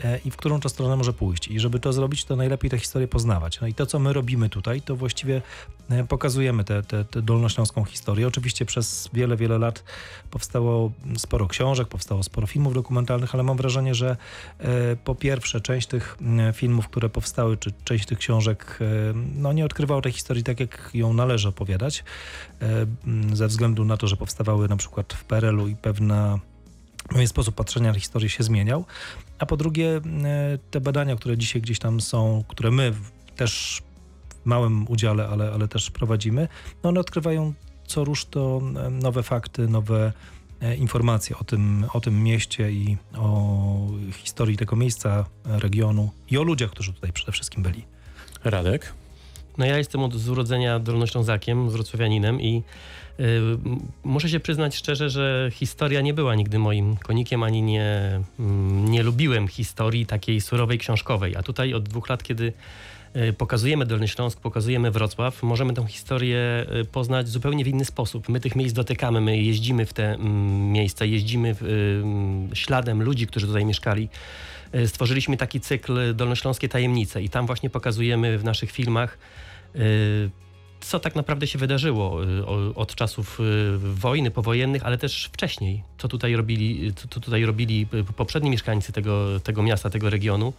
E, 0.04 0.18
i 0.18 0.32
w 0.32 0.38
którą 0.38 0.60
to 0.60 0.70
stronę 0.70 0.96
może 0.96 1.14
pójść. 1.14 1.48
I 1.48 1.60
żeby 1.60 1.80
to 1.80 1.94
zrobić, 1.94 2.26
to 2.26 2.36
najlepiej 2.36 2.72
tę 2.72 2.78
historię 2.78 3.08
poznawać. 3.08 3.62
No 3.62 3.68
i 3.68 3.74
to, 3.74 3.86
co 3.86 4.00
my 4.00 4.14
robimy 4.14 4.50
tutaj, 4.50 4.82
to 4.82 4.96
właściwie 4.96 5.42
e, 5.90 6.04
pokazujemy 6.04 6.64
tę, 6.64 6.82
dolnośląską 7.22 7.84
historię. 7.84 8.28
Oczywiście 8.28 8.66
przez 8.66 9.10
wiele, 9.14 9.38
wiele 9.38 9.58
lat 9.58 9.84
powstało 10.32 10.92
sporo 11.18 11.48
książek, 11.48 11.88
powstało 11.88 12.24
sporo 12.24 12.48
filmów 12.48 12.74
dokumentalnych, 12.74 13.34
ale 13.34 13.44
mam 13.44 13.58
wrażenie, 13.58 13.96
że 13.96 14.18
e, 14.60 14.96
po 14.96 15.16
pierwsze 15.16 15.62
część 15.62 15.88
tych 15.88 16.18
filmów, 16.54 16.88
które 16.88 17.10
powstały, 17.10 17.58
czy 17.58 17.72
część 17.84 18.06
tych 18.06 18.18
książek, 18.18 18.80
no 19.36 19.54
nie 19.54 19.66
odkrywało 19.66 20.02
tej 20.02 20.12
historii 20.12 20.44
tak, 20.44 20.60
jak 20.60 20.90
ją 20.94 21.14
należy 21.14 21.48
opowiadać, 21.48 22.04
ze 23.34 23.48
względu 23.48 23.86
na 23.86 23.98
to, 23.98 24.08
że 24.08 24.16
powstawały 24.16 24.68
na 24.68 24.78
przykład 24.78 25.14
w 25.14 25.24
PRL-u 25.24 25.68
i 25.68 25.76
pewna 25.76 26.40
Mój 27.12 27.28
sposób 27.28 27.56
patrzenia 27.56 27.92
na 27.94 28.00
historię 28.00 28.30
się 28.30 28.44
zmieniał. 28.44 28.86
A 29.40 29.46
po 29.46 29.58
drugie, 29.58 29.96
e, 29.96 30.02
te 30.72 30.82
badania, 30.82 31.16
które 31.16 31.38
dzisiaj 31.38 31.62
gdzieś 31.62 31.80
tam 31.80 32.02
są, 32.02 32.44
które 32.48 32.72
my 32.72 32.94
też 33.36 33.82
w 34.44 34.46
małym 34.46 34.88
udziale, 34.88 35.28
ale, 35.28 35.52
ale 35.52 35.68
też 35.68 35.92
prowadzimy, 35.92 36.48
no 36.84 36.90
one 36.90 37.00
odkrywają 37.00 37.54
co 37.88 38.04
rusz 38.04 38.26
to 38.26 38.62
e, 38.86 38.90
nowe 38.90 39.24
fakty, 39.24 39.68
nowe 39.68 40.14
e, 40.62 40.76
informacje 40.76 41.38
o 41.38 41.44
tym, 41.44 41.86
o 41.94 42.02
tym 42.02 42.24
mieście 42.24 42.72
i 42.72 42.98
o 43.18 43.88
historii 44.14 44.58
tego 44.58 44.76
miejsca, 44.76 45.26
regionu 45.46 46.12
i 46.30 46.38
o 46.38 46.44
ludziach, 46.44 46.70
którzy 46.70 46.94
tutaj 46.94 47.14
przede 47.14 47.32
wszystkim 47.32 47.64
byli. 47.64 47.86
Radek? 48.44 48.94
No 49.58 49.66
ja 49.66 49.78
jestem 49.78 50.04
od 50.04 50.28
urodzenia 50.28 50.80
dolnoślązakiem, 50.80 51.70
wrocławianinem 51.70 52.42
i 52.42 52.64
muszę 54.04 54.30
się 54.30 54.40
przyznać 54.40 54.76
szczerze, 54.76 55.10
że 55.10 55.50
historia 55.54 56.02
nie 56.02 56.14
była 56.14 56.36
nigdy 56.36 56.60
moim 56.60 56.98
konikiem, 56.98 57.44
ani 57.44 57.62
nie, 57.62 58.20
y, 58.40 58.44
nie 58.90 59.04
lubiłem 59.04 59.48
historii 59.48 60.06
takiej 60.06 60.42
surowej, 60.42 60.78
książkowej. 60.78 61.36
A 61.36 61.44
tutaj 61.44 61.74
od 61.74 61.90
dwóch 61.90 62.10
lat, 62.10 62.24
kiedy 62.24 62.54
y, 63.16 63.34
pokazujemy 63.34 63.86
Dolny 63.86 64.08
Śląsk, 64.08 64.40
pokazujemy 64.40 64.92
Wrocław, 64.92 65.44
możemy 65.44 65.74
tę 65.74 65.88
historię 65.88 66.66
y, 66.82 66.86
poznać 66.86 67.30
zupełnie 67.30 67.64
w 67.64 67.68
inny 67.68 67.86
sposób. 67.86 68.30
My 68.30 68.40
tych 68.40 68.56
miejsc 68.56 68.76
dotykamy, 68.76 69.22
my 69.22 69.38
jeździmy 69.38 69.86
w 69.86 69.94
te 69.94 70.14
mm, 70.14 70.72
miejsca, 70.72 71.06
jeździmy 71.06 71.56
y, 72.52 72.56
śladem 72.56 73.04
ludzi, 73.04 73.28
którzy 73.28 73.48
tutaj 73.48 73.66
mieszkali. 73.66 74.10
Y, 74.76 74.88
stworzyliśmy 74.88 75.38
taki 75.38 75.60
cykl 75.60 76.16
Dolnośląskie 76.16 76.70
Tajemnice 76.70 77.24
i 77.24 77.30
tam 77.30 77.46
właśnie 77.46 77.70
pokazujemy 77.70 78.38
w 78.38 78.44
naszych 78.44 78.72
filmach 78.72 79.18
Y, 79.76 80.30
co 80.80 81.00
tak 81.00 81.16
naprawdę 81.16 81.48
się 81.48 81.60
wydarzyło 81.60 82.24
y, 82.24 82.46
od 82.76 82.96
czasów 82.96 83.40
y, 83.40 83.78
wojny, 83.78 84.32
powojennych, 84.32 84.86
ale 84.86 84.98
też 84.98 85.30
wcześniej. 85.34 85.84
Co 85.98 86.08
tutaj 86.08 86.36
robili, 86.36 86.94
co 86.94 87.20
tutaj 87.20 87.46
robili 87.46 87.88
poprzedni 88.18 88.50
mieszkańcy 88.50 88.94
tego, 88.94 89.40
tego 89.40 89.64
miasta, 89.64 89.90
tego 89.90 90.10
regionu. 90.10 90.54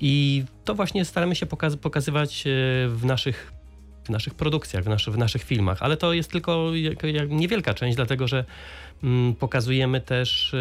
I 0.00 0.44
to 0.64 0.74
właśnie 0.74 1.04
staramy 1.04 1.36
się 1.36 1.46
pokazywać 1.82 2.44
w 2.88 3.00
naszych, 3.04 3.52
w 4.04 4.10
naszych 4.10 4.34
produkcjach, 4.34 4.84
w, 4.84 5.10
w 5.10 5.18
naszych 5.18 5.42
filmach. 5.42 5.82
Ale 5.82 5.96
to 5.96 6.12
jest 6.12 6.30
tylko 6.30 6.70
niewielka 7.28 7.74
część, 7.74 7.96
dlatego 7.96 8.28
że 8.28 8.44
mm, 9.02 9.34
pokazujemy 9.34 10.00
też 10.00 10.54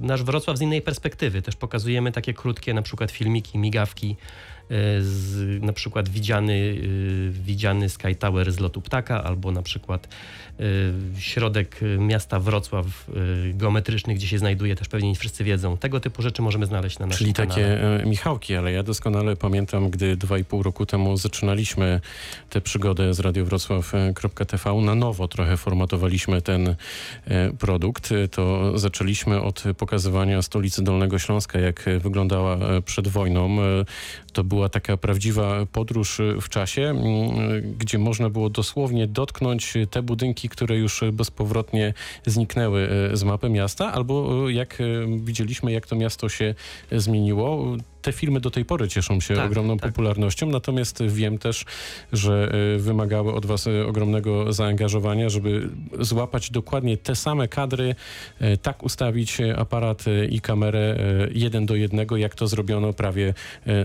nasz 0.00 0.22
Wrocław 0.22 0.58
z 0.58 0.60
innej 0.60 0.82
perspektywy. 0.82 1.42
Też 1.42 1.56
pokazujemy 1.56 2.12
takie 2.12 2.34
krótkie 2.34 2.74
na 2.74 2.82
przykład 2.82 3.10
filmiki, 3.10 3.58
migawki 3.58 4.16
z, 5.00 5.62
na 5.62 5.72
przykład 5.72 6.08
widziany, 6.08 6.76
e, 6.76 7.30
widziany 7.30 7.88
Sky 7.88 8.14
Tower 8.14 8.52
z 8.52 8.60
lotu 8.60 8.80
ptaka, 8.80 9.24
albo 9.24 9.52
na 9.52 9.62
przykład 9.62 10.08
e, 10.60 10.64
środek 11.20 11.80
miasta 11.98 12.40
Wrocław 12.40 12.86
geometryczny, 13.54 14.14
gdzie 14.14 14.28
się 14.28 14.38
znajduje, 14.38 14.76
też 14.76 14.88
pewnie 14.88 15.08
nie 15.08 15.14
wszyscy 15.14 15.44
wiedzą. 15.44 15.76
Tego 15.76 16.00
typu 16.00 16.22
rzeczy 16.22 16.42
możemy 16.42 16.66
znaleźć 16.66 16.98
na 16.98 17.06
naszym 17.06 17.18
Czyli 17.18 17.32
kanale. 17.32 17.54
takie 17.54 18.08
Michałki, 18.08 18.56
ale 18.56 18.72
ja 18.72 18.82
doskonale 18.82 19.36
pamiętam, 19.36 19.90
gdy 19.90 20.16
dwa 20.16 20.38
i 20.38 20.44
pół 20.44 20.62
roku 20.62 20.86
temu 20.86 21.16
zaczynaliśmy 21.16 22.00
tę 22.50 22.60
przygodę 22.60 23.14
z 23.14 23.20
radiowrocław.tv, 23.20 24.74
na 24.74 24.94
nowo 24.94 25.28
trochę 25.28 25.56
formatowaliśmy 25.56 26.42
ten 26.42 26.76
produkt. 27.58 28.10
To 28.30 28.78
zaczęliśmy 28.78 29.42
od 29.42 29.64
pokazywania 29.78 30.42
stolicy 30.42 30.84
Dolnego 30.84 31.18
Śląska, 31.18 31.58
jak 31.58 31.84
wyglądała 32.00 32.58
przed 32.84 33.08
wojną. 33.08 33.56
To 34.32 34.44
była 34.52 34.68
taka 34.68 34.96
prawdziwa 34.96 35.66
podróż 35.72 36.20
w 36.40 36.48
czasie, 36.48 36.82
mm, 36.82 37.74
gdzie 37.78 37.98
można 37.98 38.30
było 38.30 38.50
dosłownie 38.50 39.06
dotknąć 39.06 39.74
te 39.90 40.02
budynki, 40.02 40.48
które 40.48 40.76
już 40.76 41.04
bezpowrotnie 41.12 41.94
zniknęły 42.26 42.88
e, 43.12 43.16
z 43.16 43.24
mapy 43.24 43.48
miasta, 43.48 43.92
albo 43.92 44.48
jak 44.48 44.78
widzieliśmy, 45.24 45.72
jak 45.72 45.86
to 45.86 45.96
miasto 45.96 46.28
się 46.28 46.54
zmieniło 46.92 47.76
te 48.02 48.12
filmy 48.12 48.40
do 48.40 48.50
tej 48.50 48.64
pory 48.64 48.88
cieszą 48.88 49.20
się 49.20 49.34
tak, 49.34 49.46
ogromną 49.46 49.78
tak. 49.78 49.90
popularnością, 49.90 50.46
natomiast 50.46 51.02
wiem 51.06 51.38
też, 51.38 51.64
że 52.12 52.52
wymagały 52.78 53.34
od 53.34 53.46
was 53.46 53.68
ogromnego 53.86 54.52
zaangażowania, 54.52 55.28
żeby 55.28 55.68
złapać 56.00 56.50
dokładnie 56.50 56.96
te 56.96 57.16
same 57.16 57.48
kadry, 57.48 57.94
tak 58.62 58.82
ustawić 58.82 59.38
aparat 59.56 60.04
i 60.30 60.40
kamerę 60.40 60.98
jeden 61.32 61.66
do 61.66 61.74
jednego, 61.74 62.16
jak 62.16 62.34
to 62.34 62.46
zrobiono 62.46 62.92
prawie 62.92 63.34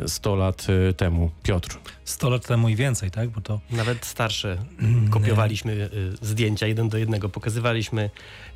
100 0.07 0.35
lat 0.35 0.67
temu. 0.97 1.31
Piotr. 1.43 1.77
100 2.05 2.29
lat 2.29 2.47
temu 2.47 2.69
i 2.69 2.75
więcej, 2.75 3.11
tak? 3.11 3.29
Bo 3.29 3.41
to... 3.41 3.59
Nawet 3.71 4.05
starsze. 4.05 4.57
Mm, 4.79 5.09
kopiowaliśmy 5.09 5.89
zdjęcia 6.21 6.67
jeden 6.67 6.89
do 6.89 6.97
jednego, 6.97 7.29
pokazywaliśmy. 7.29 8.09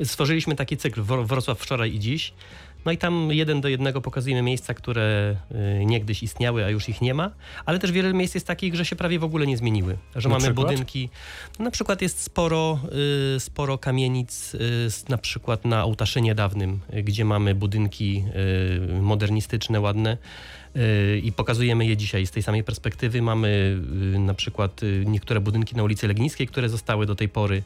Stworzyliśmy 0.03 0.55
taki 0.55 0.77
cykl 0.77 1.01
Wrocław 1.01 1.59
wczoraj 1.59 1.93
i 1.93 1.99
dziś. 1.99 2.33
No 2.85 2.91
i 2.91 2.97
tam 2.97 3.31
jeden 3.31 3.61
do 3.61 3.67
jednego 3.67 4.01
pokazujemy 4.01 4.41
miejsca, 4.41 4.73
które 4.73 5.35
y, 5.81 5.85
niegdyś 5.85 6.23
istniały, 6.23 6.65
a 6.65 6.69
już 6.69 6.89
ich 6.89 7.01
nie 7.01 7.13
ma, 7.13 7.31
ale 7.65 7.79
też 7.79 7.91
wiele 7.91 8.13
miejsc 8.13 8.35
jest 8.35 8.47
takich, 8.47 8.75
że 8.75 8.85
się 8.85 8.95
prawie 8.95 9.19
w 9.19 9.23
ogóle 9.23 9.47
nie 9.47 9.57
zmieniły. 9.57 9.97
Że 10.15 10.29
Na 10.29 10.35
mamy 10.35 10.43
przykład? 10.45 10.67
budynki. 10.67 11.09
Na 11.59 11.71
przykład 11.71 12.01
jest 12.01 12.21
sporo, 12.21 12.79
y, 13.35 13.39
sporo 13.39 13.77
kamienic, 13.77 14.55
y, 14.55 14.59
na 15.09 15.17
przykład 15.17 15.65
na 15.65 15.83
Ołtaszynie 15.83 16.35
dawnym, 16.35 16.79
gdzie 17.03 17.25
mamy 17.25 17.55
budynki 17.55 18.23
modernistyczne, 19.01 19.79
ładne. 19.79 20.17
I 21.23 21.31
pokazujemy 21.31 21.85
je 21.85 21.97
dzisiaj 21.97 22.25
z 22.27 22.31
tej 22.31 22.43
samej 22.43 22.63
perspektywy. 22.63 23.21
Mamy 23.21 23.81
na 24.19 24.33
przykład 24.33 24.81
niektóre 25.05 25.39
budynki 25.41 25.75
na 25.75 25.83
ulicy 25.83 26.07
Legnickiej, 26.07 26.47
które 26.47 26.69
zostały 26.69 27.05
do 27.05 27.15
tej 27.15 27.29
pory. 27.29 27.63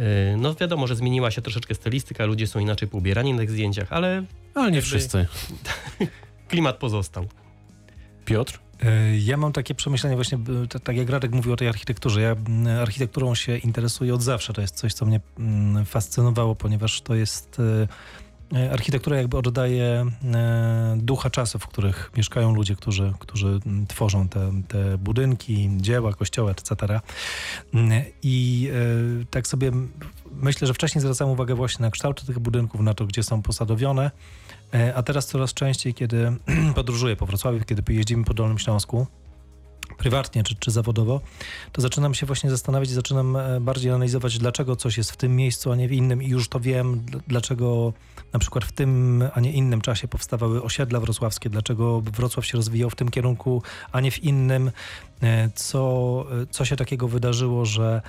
Y, 0.00 0.36
No 0.36 0.54
wiadomo, 0.54 0.86
że 0.86 0.96
zmieniła 0.96 1.30
się 1.30 1.42
troszeczkę 1.42 1.74
stylistyka, 1.74 2.24
ludzie 2.24 2.46
są 2.46 2.58
inaczej 2.60 2.88
poubierani 2.88 3.32
na 3.32 3.38
tych 3.38 3.50
zdjęciach, 3.50 3.92
ale 3.92 4.22
Ale 4.54 4.70
nie 4.70 4.82
wszyscy. 4.82 5.26
klimat 6.48 6.76
pozostał. 6.76 7.26
Piotr? 8.24 8.60
E, 8.82 9.16
Ja 9.18 9.36
mam 9.36 9.52
takie 9.52 9.74
przemyślenie 9.74 10.16
właśnie, 10.16 10.38
tak- 10.84 10.96
jak 10.96 11.10
Radek 11.10 11.32
mówił 11.32 11.52
o 11.52 11.56
tej 11.56 11.68
architekturze. 11.68 12.20
Ja 12.20 12.36
architekturą 12.82 13.34
się 13.34 13.56
interesuję 13.58 14.14
od 14.14 14.22
zawsze. 14.22 14.52
To 14.52 14.60
jest 14.60 14.74
coś, 14.76 14.94
co 14.94 15.06
mnie 15.06 15.20
fascynowało, 15.84 16.54
ponieważ 16.54 17.00
to 17.00 17.14
jest 17.14 17.56
e, 17.60 17.88
architektura 18.72 19.16
jakby 19.16 19.36
oddaje 19.36 20.06
e, 20.34 20.98
ducha 20.98 21.30
czasów, 21.30 21.62
w 21.62 21.66
których 21.66 22.10
mieszkają 22.16 22.54
ludzie, 22.54 22.76
którzy, 22.76 23.12
którzy 23.18 23.60
tworzą 23.88 24.28
te, 24.28 24.52
te 24.68 24.98
budynki, 24.98 25.70
dzieła, 25.76 26.12
kościoły, 26.12 26.50
etc. 26.50 27.00
Mm, 27.74 28.02
I 28.22 28.68
e, 29.22 29.24
tak 29.30 29.46
sobie 29.46 29.72
myślę, 30.32 30.66
że 30.66 30.74
wcześniej 30.74 31.00
zwracałem 31.00 31.32
uwagę 31.32 31.54
właśnie 31.54 31.82
na 31.82 31.90
kształty 31.90 32.26
tych 32.26 32.38
budynków, 32.38 32.80
na 32.80 32.94
to, 32.94 33.06
gdzie 33.06 33.22
są 33.22 33.42
posadowione, 33.42 34.10
E, 34.74 34.94
A 34.94 35.02
teraz 35.02 35.26
coraz 35.26 35.54
częściej, 35.54 35.94
kiedy 35.94 36.32
podróżuję 36.74 37.16
po 37.16 37.26
Wrocławiu, 37.26 37.60
kiedy 37.64 37.94
jeździmy 37.94 38.24
po 38.24 38.34
Dolnym 38.34 38.58
Śląsku, 38.58 39.06
prywatnie 39.98 40.42
czy, 40.42 40.54
czy 40.54 40.70
zawodowo, 40.70 41.20
to 41.72 41.82
zaczynam 41.82 42.14
się 42.14 42.26
właśnie 42.26 42.50
zastanawiać 42.50 42.90
zaczynam 42.90 43.36
e, 43.36 43.60
bardziej 43.60 43.90
analizować, 43.90 44.38
dlaczego 44.38 44.76
coś 44.76 44.98
jest 44.98 45.10
w 45.10 45.16
tym 45.16 45.36
miejscu, 45.36 45.72
a 45.72 45.76
nie 45.76 45.88
w 45.88 45.92
innym. 45.92 46.22
I 46.22 46.28
już 46.28 46.48
to 46.48 46.60
wiem, 46.60 47.00
dl- 47.00 47.20
dlaczego 47.28 47.92
na 48.32 48.38
przykład 48.38 48.64
w 48.64 48.72
tym, 48.72 49.24
a 49.34 49.40
nie 49.40 49.52
innym 49.52 49.80
czasie 49.80 50.08
powstawały 50.08 50.62
osiedla 50.62 51.00
wrocławskie, 51.00 51.50
dlaczego 51.50 52.00
Wrocław 52.00 52.46
się 52.46 52.56
rozwijał 52.56 52.90
w 52.90 52.96
tym 52.96 53.08
kierunku, 53.08 53.62
a 53.92 54.00
nie 54.00 54.10
w 54.10 54.24
innym, 54.24 54.70
E, 55.22 55.50
co, 55.54 56.24
e, 56.42 56.46
co 56.46 56.64
się 56.64 56.76
takiego 56.76 57.08
wydarzyło, 57.08 57.64
że 57.64 58.02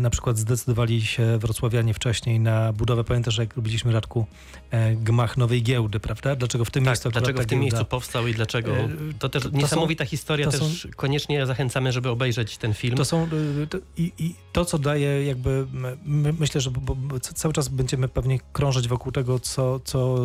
na 0.00 0.10
przykład 0.10 0.38
zdecydowali 0.38 1.02
się 1.02 1.38
wrocławianie 1.38 1.94
wcześniej 1.94 2.40
na 2.40 2.72
budowę, 2.72 3.04
pamiętasz 3.04 3.38
jak 3.38 3.56
robiliśmy 3.56 3.92
Radku 3.92 4.26
e, 4.70 4.96
gmach 4.96 5.36
nowej 5.36 5.62
giełdy, 5.62 6.00
prawda? 6.00 6.36
Dlaczego 6.36 6.64
w 6.64 6.70
tym 6.70 6.84
Tak, 6.84 6.90
miejscu 6.90 7.10
dlaczego 7.10 7.42
w 7.42 7.46
tym 7.46 7.60
miejscu 7.60 7.84
powstał 7.84 8.26
i 8.26 8.34
dlaczego. 8.34 8.76
E, 8.76 8.88
To 9.18 9.28
też 9.28 9.42
to 9.42 9.48
niesamowita 9.48 10.04
historia, 10.04 10.50
to 10.50 10.58
też 10.58 10.88
koniecznie 10.96 11.46
zachęcamy, 11.46 11.92
żeby 11.92 12.08
obejrzeć 12.08 12.56
ten 12.58 12.74
film. 12.74 12.96
To 12.96 13.04
są 13.04 13.28
to, 13.70 13.78
i, 13.96 14.12
i 14.18 14.34
to, 14.52 14.64
co 14.64 14.78
daje 14.78 15.26
jakby, 15.26 15.66
my, 16.04 16.32
myślę, 16.38 16.60
że 16.60 16.70
bo, 16.70 16.94
bo 16.94 17.20
cały 17.20 17.54
czas 17.54 17.68
będziemy 17.68 18.08
pewnie 18.08 18.38
krążyć 18.52 18.88
wokół 18.88 19.12
tego, 19.12 19.40
co, 19.40 19.80
co 19.80 20.16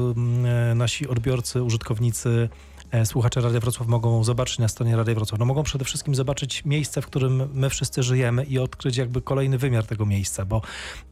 e, 0.72 0.76
nasi 0.76 1.08
odbiorcy, 1.08 1.64
użytkownicy, 1.64 2.50
e, 2.54 2.67
słuchacze 3.06 3.42
Radia 3.42 3.60
Wrocław 3.60 3.88
mogą 3.88 4.24
zobaczyć 4.24 4.60
na 4.60 4.68
stronie 4.68 4.96
Radia 4.96 5.16
Wrocław. 5.16 5.40
No 5.40 5.46
mogą 5.46 5.64
przede 5.64 5.86
wszystkim 5.86 6.16
zobaczyć 6.16 6.66
miejsce, 6.66 7.02
w 7.02 7.06
którym 7.06 7.50
my 7.54 7.70
wszyscy 7.70 8.04
żyjemy 8.04 8.44
i 8.44 8.60
odkryć 8.60 8.98
jakby 8.98 9.22
kolejny 9.22 9.58
wymiar 9.58 9.86
tego 9.86 10.06
miejsca, 10.06 10.46
bo 10.46 10.62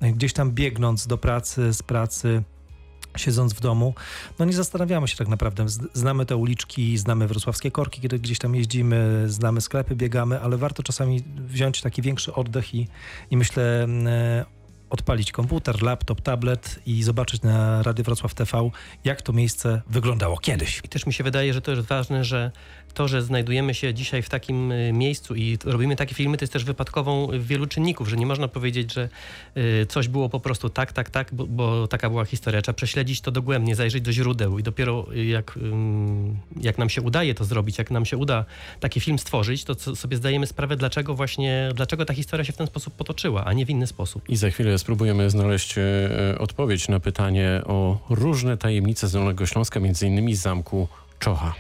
e, 0.01 0.11
gdzieś 0.11 0.33
tam 0.33 0.51
biegnąc 0.51 1.07
do 1.07 1.17
pracy, 1.17 1.73
z 1.73 1.83
pracy, 1.83 2.43
siedząc 3.17 3.53
w 3.53 3.59
domu, 3.59 3.93
no 4.39 4.45
nie 4.45 4.53
zastanawiamy 4.53 5.07
się 5.07 5.17
tak 5.17 5.27
naprawdę. 5.27 5.65
Znamy 5.93 6.25
te 6.25 6.35
uliczki, 6.35 6.97
znamy 6.97 7.27
wrocławskie 7.27 7.71
korki, 7.71 8.01
kiedy 8.01 8.19
gdzieś 8.19 8.39
tam 8.39 8.55
jeździmy, 8.55 9.23
znamy 9.27 9.61
sklepy, 9.61 9.95
biegamy, 9.95 10.41
ale 10.41 10.57
warto 10.57 10.83
czasami 10.83 11.23
wziąć 11.37 11.81
taki 11.81 12.01
większy 12.01 12.33
oddech 12.33 12.75
i, 12.75 12.87
i 13.31 13.37
myślę 13.37 13.83
mm, 13.83 14.07
e, 14.07 14.54
odpalić 14.89 15.31
komputer, 15.31 15.83
laptop, 15.83 16.21
tablet 16.21 16.79
i 16.85 17.03
zobaczyć 17.03 17.41
na 17.41 17.83
Radio 17.83 18.03
Wrocław 18.03 18.33
TV, 18.33 18.69
jak 19.03 19.21
to 19.21 19.33
miejsce 19.33 19.81
wyglądało 19.89 20.37
kiedyś. 20.37 20.81
I 20.83 20.89
też 20.89 21.05
mi 21.05 21.13
się 21.13 21.23
wydaje, 21.23 21.53
że 21.53 21.61
to 21.61 21.71
jest 21.71 21.87
ważne, 21.87 22.23
że 22.23 22.51
to, 22.95 23.07
że 23.07 23.21
znajdujemy 23.21 23.73
się 23.73 23.93
dzisiaj 23.93 24.21
w 24.21 24.29
takim 24.29 24.71
y, 24.71 24.93
miejscu 24.93 25.35
i 25.35 25.57
robimy 25.65 25.95
takie 25.95 26.15
filmy, 26.15 26.37
to 26.37 26.43
jest 26.43 26.53
też 26.53 26.63
wypadkową 26.63 27.31
y, 27.31 27.39
wielu 27.39 27.67
czynników, 27.67 28.09
że 28.09 28.17
nie 28.17 28.25
można 28.25 28.47
powiedzieć, 28.47 28.93
że 28.93 29.09
y, 29.57 29.85
coś 29.85 30.07
było 30.07 30.29
po 30.29 30.39
prostu 30.39 30.69
tak, 30.69 30.93
tak, 30.93 31.09
tak, 31.09 31.29
bo, 31.33 31.45
bo 31.45 31.87
taka 31.87 32.09
była 32.09 32.25
historia. 32.25 32.61
Trzeba 32.61 32.73
prześledzić 32.73 33.21
to 33.21 33.31
dogłębnie, 33.31 33.75
zajrzeć 33.75 34.03
do 34.03 34.11
źródeł 34.11 34.59
i 34.59 34.63
dopiero 34.63 35.05
jak, 35.13 35.59
jak 36.61 36.77
nam 36.77 36.89
się 36.89 37.01
udaje 37.01 37.35
to 37.35 37.45
zrobić, 37.45 37.77
jak 37.77 37.91
nam 37.91 38.05
się 38.05 38.17
uda 38.17 38.45
taki 38.79 38.99
film 38.99 39.19
stworzyć, 39.19 39.63
to 39.63 39.95
sobie 39.95 40.17
zdajemy 40.17 40.47
sprawę, 40.47 40.75
dlaczego 40.75 41.15
właśnie, 41.15 41.69
dlaczego 41.75 42.05
ta 42.05 42.13
historia 42.13 42.43
się 42.45 42.53
w 42.53 42.57
ten 42.57 42.67
sposób 42.67 42.95
potoczyła, 42.95 43.45
a 43.45 43.53
nie 43.53 43.65
w 43.65 43.69
inny 43.69 43.87
sposób. 43.87 44.29
I 44.29 44.35
za 44.35 44.49
chwilę 44.49 44.74
spróbujemy 44.77 45.29
znaleźć 45.29 45.77
e, 45.77 45.81
odpowiedź 46.39 46.87
na 46.87 46.99
pytanie 46.99 47.61
o 47.65 47.97
różne 48.09 48.57
tajemnice 48.57 49.07
z 49.07 49.11
Dolnego 49.11 49.45
Śląska, 49.45 49.79
z 50.35 50.39
zamku 50.39 50.87
Czocha. 51.19 51.53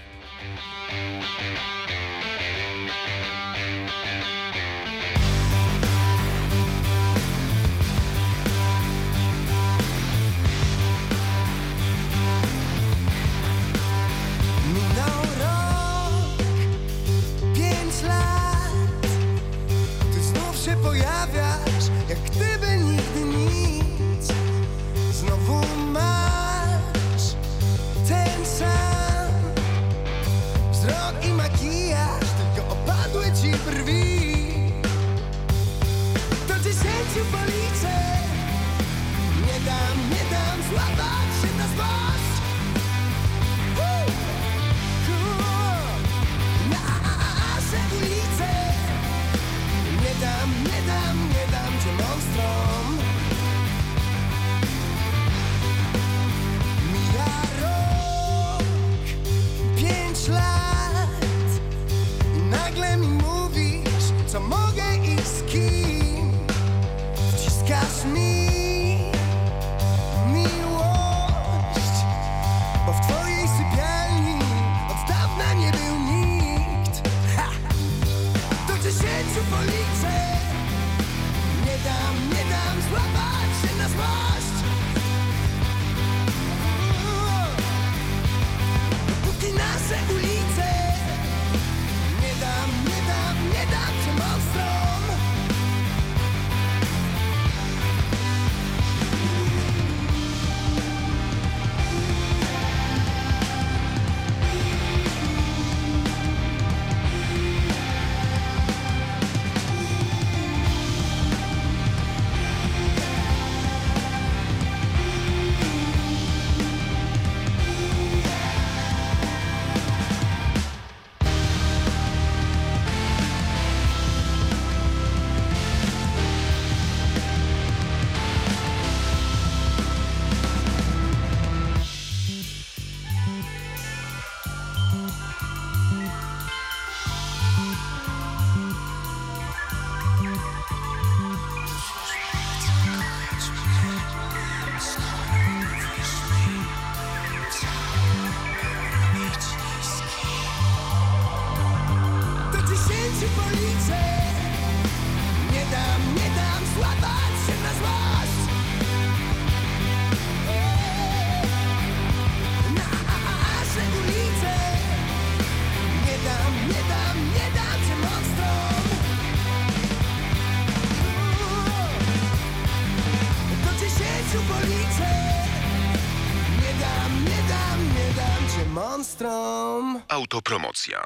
Autopromocja. 180.35 181.01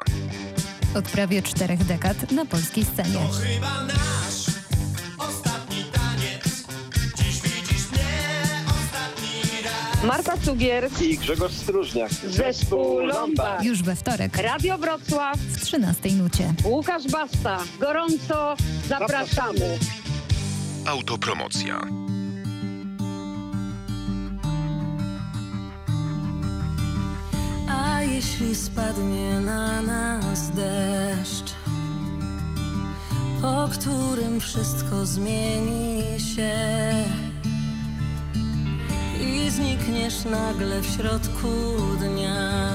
Od 0.94 1.04
prawie 1.08 1.42
czterech 1.42 1.84
dekad 1.84 2.32
na 2.32 2.46
polskiej 2.46 2.84
scenie. 2.84 3.20
Chyba 3.54 3.82
nasz 3.84 4.46
ostatni 5.18 5.84
taniec. 5.84 6.64
Dziś 7.16 7.40
widzisz 7.42 7.90
mnie 7.92 8.08
ostatni 8.66 9.62
raz. 9.64 10.04
Marta 10.04 10.36
Cugier, 10.44 10.88
i 11.00 11.18
Grzegorz 11.18 11.52
Stróżniak. 11.52 12.10
zespół 12.12 12.98
Lomba, 13.00 13.58
Już 13.62 13.82
we 13.82 13.96
wtorek 13.96 14.36
Radio 14.36 14.78
Wrocław, 14.78 15.38
w 15.38 15.64
13 15.64 16.10
nucie. 16.10 16.54
Łukasz 16.64 17.06
Basta. 17.08 17.58
Gorąco 17.80 18.56
zapraszamy. 18.88 19.78
Autopromocja. 20.86 21.80
Jeśli 28.20 28.54
spadnie 28.54 29.40
na 29.40 29.82
nas 29.82 30.50
deszcz, 30.50 31.52
po 33.42 33.68
którym 33.72 34.40
wszystko 34.40 35.06
zmieni 35.06 36.02
się 36.34 36.54
i 39.20 39.50
znikniesz 39.50 40.24
nagle 40.24 40.80
w 40.80 40.86
środku 40.86 41.48
dnia, 41.98 42.72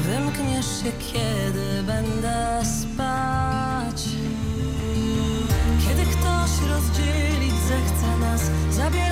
wymkniesz 0.00 0.66
się, 0.66 0.92
kiedy 1.12 1.82
będę 1.82 2.62
spać. 2.64 4.02
Kiedy 5.84 6.02
ktoś 6.02 6.70
rozdzielić 6.70 7.54
zechce 7.68 8.18
nas, 8.20 8.42
zabierając 8.70 9.03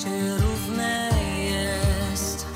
szczęście 0.00 0.36
równe 0.36 1.10
jest. 1.50 2.46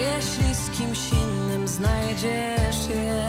Jeśli 0.00 0.54
z 0.54 0.70
kimś 0.78 1.12
innym 1.12 1.68
znajdziesz 1.68 2.88
je, 2.88 3.28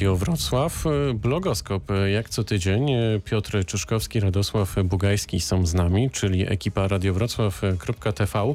Radio 0.00 0.16
Wrocław, 0.16 0.86
y, 0.86 1.14
blogoskop 1.14 1.90
y, 1.90 2.10
jak 2.10 2.28
co 2.28 2.44
tydzień. 2.44 2.90
y, 2.90 3.20
Piotr 3.24 3.64
Czyszkowski, 3.66 4.20
Radosław 4.20 4.74
Bugajski 4.84 5.40
są 5.40 5.66
z 5.66 5.74
nami, 5.74 6.10
czyli 6.10 6.52
ekipa 6.52 6.88
radiowrocław.tv. 6.88 8.54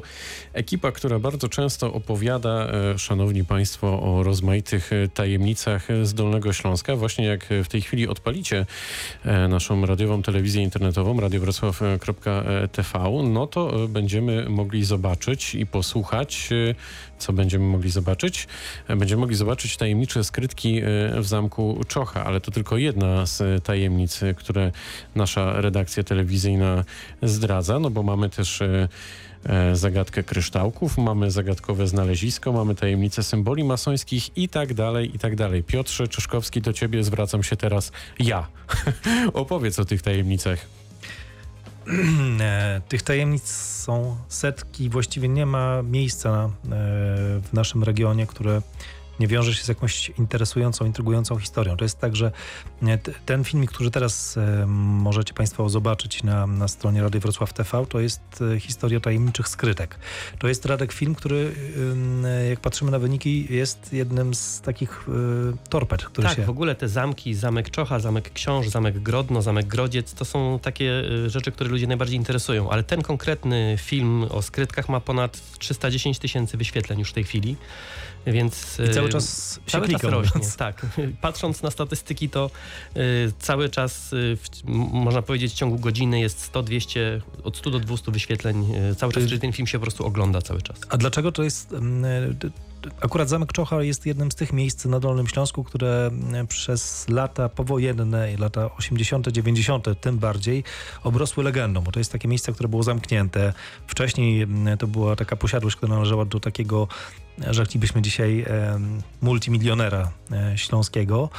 Ekipa, 0.52 0.92
która 0.92 1.18
bardzo 1.18 1.48
często 1.48 1.92
opowiada, 1.92 2.66
szanowni 2.96 3.44
państwo, 3.44 4.02
o 4.02 4.22
rozmaitych 4.22 4.90
tajemnicach 5.14 5.88
z 6.02 6.14
Dolnego 6.14 6.52
Śląska. 6.52 6.96
Właśnie 6.96 7.24
jak 7.24 7.46
w 7.64 7.68
tej 7.68 7.80
chwili 7.80 8.08
odpalicie 8.08 8.66
e, 9.24 9.48
naszą 9.48 9.86
radiową 9.86 10.22
telewizję 10.22 10.62
internetową 10.62 11.20
radiowrocław.tv, 11.20 13.22
no 13.22 13.46
to 13.46 13.88
będziemy 13.88 14.48
mogli 14.48 14.84
zobaczyć 14.84 15.54
i 15.54 15.66
posłuchać, 15.66 16.48
co 17.18 17.32
będziemy 17.32 17.64
mogli 17.64 17.90
zobaczyć. 17.90 18.46
Będziemy 18.88 19.20
mogli 19.20 19.36
zobaczyć 19.36 19.76
tajemnicze 19.76 20.24
skrytki 20.24 20.78
e, 20.78 20.82
w 21.20 21.26
zamku 21.26 21.80
Czocha, 21.88 22.24
ale 22.24 22.40
to 22.40 22.50
tylko 22.50 22.76
jedna 22.76 23.26
z 23.26 23.64
tajemnic, 23.64 24.22
e, 24.22 24.34
które 24.34 24.72
nasza 25.14 25.60
redakcja 25.60 26.02
telewizyjna 26.02 26.84
zdradza, 27.22 27.78
no 27.78 27.90
bo 27.90 28.02
mamy 28.02 28.30
też 28.30 28.62
e, 28.62 28.88
zagadkę 29.72 30.22
kryształków, 30.22 30.98
mamy 30.98 31.30
zagadkowe 31.30 31.86
znalezisko, 31.86 32.52
mamy 32.52 32.74
tajemnice 32.74 33.22
symboli 33.22 33.64
masońskich 33.64 34.36
i 34.36 34.48
tak 34.48 34.74
dalej, 34.74 35.16
i 35.16 35.18
tak 35.18 35.36
dalej. 35.36 35.62
Piotrze 35.62 36.08
Czyszkowski, 36.08 36.60
do 36.60 36.72
ciebie 36.72 37.04
zwracam 37.04 37.42
się 37.42 37.56
teraz 37.56 37.92
ja. 38.18 38.46
Opowiedz 39.32 39.78
o 39.78 39.84
tych 39.84 40.02
tajemnicach. 40.02 40.85
E, 42.40 42.80
Tych 42.88 43.02
tajemnic 43.02 43.48
są 43.84 44.16
setki, 44.28 44.90
właściwie 44.90 45.28
nie 45.28 45.46
ma 45.46 45.82
miejsca 45.82 46.30
e, 46.30 46.48
w 47.40 47.48
naszym 47.52 47.84
regionie, 47.84 48.26
które 48.26 48.62
nie 49.20 49.26
wiąże 49.26 49.54
się 49.54 49.64
z 49.64 49.68
jakąś 49.68 50.08
interesującą, 50.08 50.84
intrygującą 50.84 51.38
historią. 51.38 51.76
To 51.76 51.84
jest 51.84 51.98
tak, 51.98 52.16
że 52.16 52.32
ten 53.26 53.44
filmik, 53.44 53.70
który 53.70 53.90
teraz 53.90 54.36
e, 54.36 54.66
możecie 54.66 55.34
Państwo 55.34 55.68
zobaczyć 55.68 56.22
na, 56.22 56.46
na 56.46 56.68
stronie 56.68 57.02
Rady 57.02 57.20
Wrocław 57.20 57.52
TV, 57.52 57.86
to 57.88 58.00
jest 58.00 58.20
e, 58.54 58.60
historia 58.60 59.00
tajemniczych 59.00 59.48
skrytek. 59.48 59.98
To 60.38 60.48
jest 60.48 60.66
Radek 60.66 60.92
film, 60.92 61.14
który 61.14 61.52
e, 62.24 62.48
jak 62.48 62.60
patrzymy 62.60 62.90
na 62.90 62.98
wyniki, 62.98 63.54
jest 63.54 63.92
jednym 63.92 64.34
z 64.34 64.60
takich 64.60 65.06
torped, 65.68 66.04
który 66.04 66.28
tak, 66.28 66.36
się... 66.36 66.44
w 66.44 66.50
ogóle 66.50 66.74
te 66.74 66.88
zamki, 66.88 67.34
zamek 67.34 67.70
Czocha, 67.70 67.98
zamek 67.98 68.32
Książ, 68.32 68.68
zamek 68.68 68.98
Grodno, 68.98 69.42
zamek 69.42 69.66
Grodziec, 69.66 70.14
to 70.14 70.24
są 70.24 70.58
takie 70.62 71.02
rzeczy, 71.26 71.52
które 71.52 71.70
ludzi 71.70 71.88
najbardziej 71.88 72.16
interesują. 72.16 72.70
Ale 72.70 72.82
ten 72.82 73.02
konkretny 73.02 73.76
film 73.78 74.26
o 74.30 74.42
skrytkach 74.42 74.88
ma 74.88 75.00
ponad 75.00 75.40
310 75.58 76.18
tysięcy 76.18 76.56
wyświetleń 76.56 76.98
już 76.98 77.10
w 77.10 77.12
tej 77.12 77.24
chwili. 77.24 77.56
Więc 78.26 78.78
I 78.90 78.94
cały 78.94 79.08
y, 79.08 79.10
czas 79.12 79.54
się 79.54 79.60
cały 79.72 79.88
czas 79.88 80.02
rośnie. 80.02 80.40
Tak. 80.56 80.86
Patrząc 81.20 81.62
na 81.62 81.70
statystyki, 81.70 82.28
to 82.28 82.50
y, 82.96 83.32
cały 83.38 83.68
czas, 83.68 84.12
y, 84.12 84.36
w, 84.36 84.64
można 84.92 85.22
powiedzieć, 85.22 85.52
w 85.52 85.56
ciągu 85.56 85.78
godziny 85.78 86.20
jest 86.20 86.40
100, 86.40 86.62
200, 86.62 87.22
od 87.44 87.56
100 87.56 87.70
do 87.70 87.80
200 87.80 88.12
wyświetleń. 88.12 88.72
Cały 88.96 89.12
czas, 89.12 89.24
czyli 89.24 89.40
ten 89.40 89.52
film 89.52 89.66
się 89.66 89.78
po 89.78 89.82
prostu 89.82 90.06
ogląda 90.06 90.42
cały 90.42 90.62
czas. 90.62 90.80
A 90.88 90.96
dlaczego 90.96 91.32
to 91.32 91.42
jest. 91.42 91.72
mm, 91.72 92.36
Akurat 93.00 93.28
Zamek 93.28 93.52
Czocha 93.52 93.82
jest 93.82 94.06
jednym 94.06 94.32
z 94.32 94.34
tych 94.34 94.52
miejsc 94.52 94.84
na 94.84 95.00
Dolnym 95.00 95.26
Śląsku, 95.26 95.64
które 95.64 96.06
mm, 96.06 96.46
przez 96.46 97.08
lata 97.08 97.48
powojenne, 97.48 98.36
lata 98.38 98.74
80., 98.74 99.28
90., 99.28 99.86
tym 100.00 100.18
bardziej 100.18 100.64
obrosły 101.04 101.44
legendą, 101.44 101.80
bo 101.80 101.92
to 101.92 102.00
jest 102.00 102.12
takie 102.12 102.28
miejsce, 102.28 102.52
które 102.52 102.68
było 102.68 102.82
zamknięte. 102.82 103.52
Wcześniej 103.86 104.42
mm, 104.42 104.78
to 104.78 104.86
była 104.86 105.16
taka 105.16 105.36
posiadłość, 105.36 105.76
która 105.76 105.94
należała 105.94 106.24
do 106.24 106.40
takiego, 106.40 106.88
rzeklibyśmy 107.50 108.02
dzisiaj, 108.02 108.44
multimilionera 109.20 110.10
e, 110.32 110.58
śląskiego. 110.58 111.30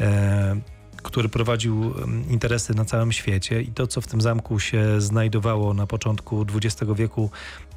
e, 0.00 0.78
który 1.02 1.28
prowadził 1.28 1.94
interesy 2.30 2.74
na 2.74 2.84
całym 2.84 3.12
świecie 3.12 3.62
i 3.62 3.72
to, 3.72 3.86
co 3.86 4.00
w 4.00 4.06
tym 4.06 4.20
zamku 4.20 4.60
się 4.60 5.00
znajdowało 5.00 5.74
na 5.74 5.86
początku 5.86 6.46
XX 6.54 6.92
wieku, 6.94 7.30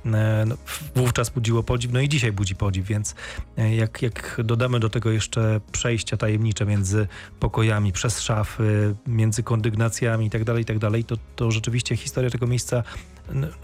e, 0.05 0.43
no, 0.47 0.55
wówczas 0.95 1.29
budziło 1.29 1.63
podziw, 1.63 1.91
no 1.91 1.99
i 1.99 2.09
dzisiaj 2.09 2.31
budzi 2.31 2.55
podziw, 2.55 2.85
więc 2.85 3.15
jak, 3.77 4.01
jak 4.01 4.41
dodamy 4.43 4.79
do 4.79 4.89
tego 4.89 5.11
jeszcze 5.11 5.61
przejścia 5.71 6.17
tajemnicze 6.17 6.65
między 6.65 7.07
pokojami, 7.39 7.91
przez 7.91 8.21
szafy, 8.21 8.95
między 9.07 9.43
kondygnacjami 9.43 10.25
itd., 10.25 10.59
itd., 10.59 11.03
to, 11.03 11.15
to 11.35 11.51
rzeczywiście 11.51 11.97
historia 11.97 12.29
tego 12.29 12.47
miejsca, 12.47 12.83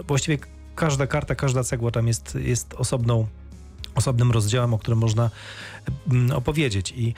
właściwie 0.07 0.37
każda 0.75 1.07
karta, 1.07 1.35
każda 1.35 1.63
cegła 1.63 1.91
tam 1.91 2.07
jest, 2.07 2.35
jest 2.35 2.73
osobną 2.73 3.27
osobnym 3.97 4.31
rozdziałem, 4.31 4.73
o 4.73 4.77
którym 4.77 4.99
można 4.99 5.29
mm, 6.11 6.31
opowiedzieć. 6.31 6.93
I 6.97 7.13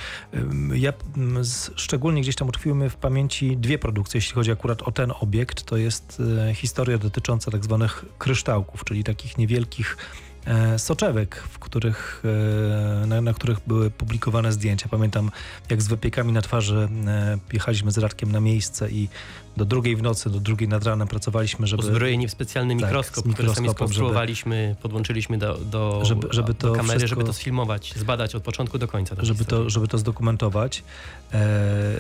ja 0.74 0.94
mm, 1.18 1.44
szczególnie 1.76 2.22
gdzieś 2.22 2.36
tam 2.36 2.48
utkwiły 2.48 2.90
w 2.90 2.96
pamięci 2.96 3.58
dwie 3.58 3.80
produkcje, 3.80 4.18
jeśli 4.18 4.36
chodzi 4.36 4.52
akurat 4.52 4.82
o 4.82 4.92
ten 4.92 5.12
obiekt. 5.20 5.64
To 5.64 5.78
jest 5.78 6.22
e, 6.50 6.56
historia 6.56 6.98
dotycząca 6.98 7.52
tak 7.52 7.64
zwanych 7.64 8.06
kryształków, 8.18 8.84
czyli 8.84 9.04
takich 9.04 9.38
niewielkich 9.38 9.98
e, 10.46 10.80
soczewek, 10.80 11.36
w 11.36 11.60
których, 11.60 12.24
e, 13.04 13.08
na, 13.08 13.22
na 13.22 13.34
których 13.34 13.60
były 13.68 13.92
publikowane 13.92 14.52
zdjęcia. 14.52 14.90
Pamiętam, 14.90 15.32
jak 15.70 15.82
z 15.82 15.88
wypiekami 15.88 16.34
na 16.34 16.42
twarzy 16.42 16.90
jechaliśmy 17.54 17.92
z 17.92 17.98
Radkiem 17.98 18.32
na 18.32 18.40
miejsce 18.40 18.92
i 18.92 19.10
do 19.60 19.66
drugiej 19.66 19.96
w 19.96 20.02
nocy, 20.02 20.30
do 20.30 20.40
drugiej 20.40 20.70
nad 20.70 20.84
ranem 20.84 21.08
pracowaliśmy, 21.08 21.68
żeby... 21.68 21.84
Uzbrojeni 21.84 22.28
w 22.28 22.32
specjalny 22.32 22.76
Tak, 22.76 22.84
mikroskop, 22.84 23.34
który 23.34 23.56
sami 23.56 23.70
skonstruowaliśmy, 23.70 24.76
podłączyliśmy 24.82 25.38
do, 25.38 25.58
do, 25.58 26.06
Żeby- 26.06 26.28
żeby 26.32 26.54
do 26.54 26.74
kamery, 26.74 27.00
wszystko- 27.00 27.08
żeby 27.20 27.24
to 27.24 27.34
sfilmować, 27.34 27.94
zbadać 27.96 28.36
od 28.36 28.44
początku 28.44 28.78
do 28.78 28.88
końca. 28.88 29.16
żeby 29.20 29.46
to, 29.46 29.70
żeby 29.70 29.88
to 29.88 29.98
zdokumentować. 29.98 30.84
E, 31.34 32.00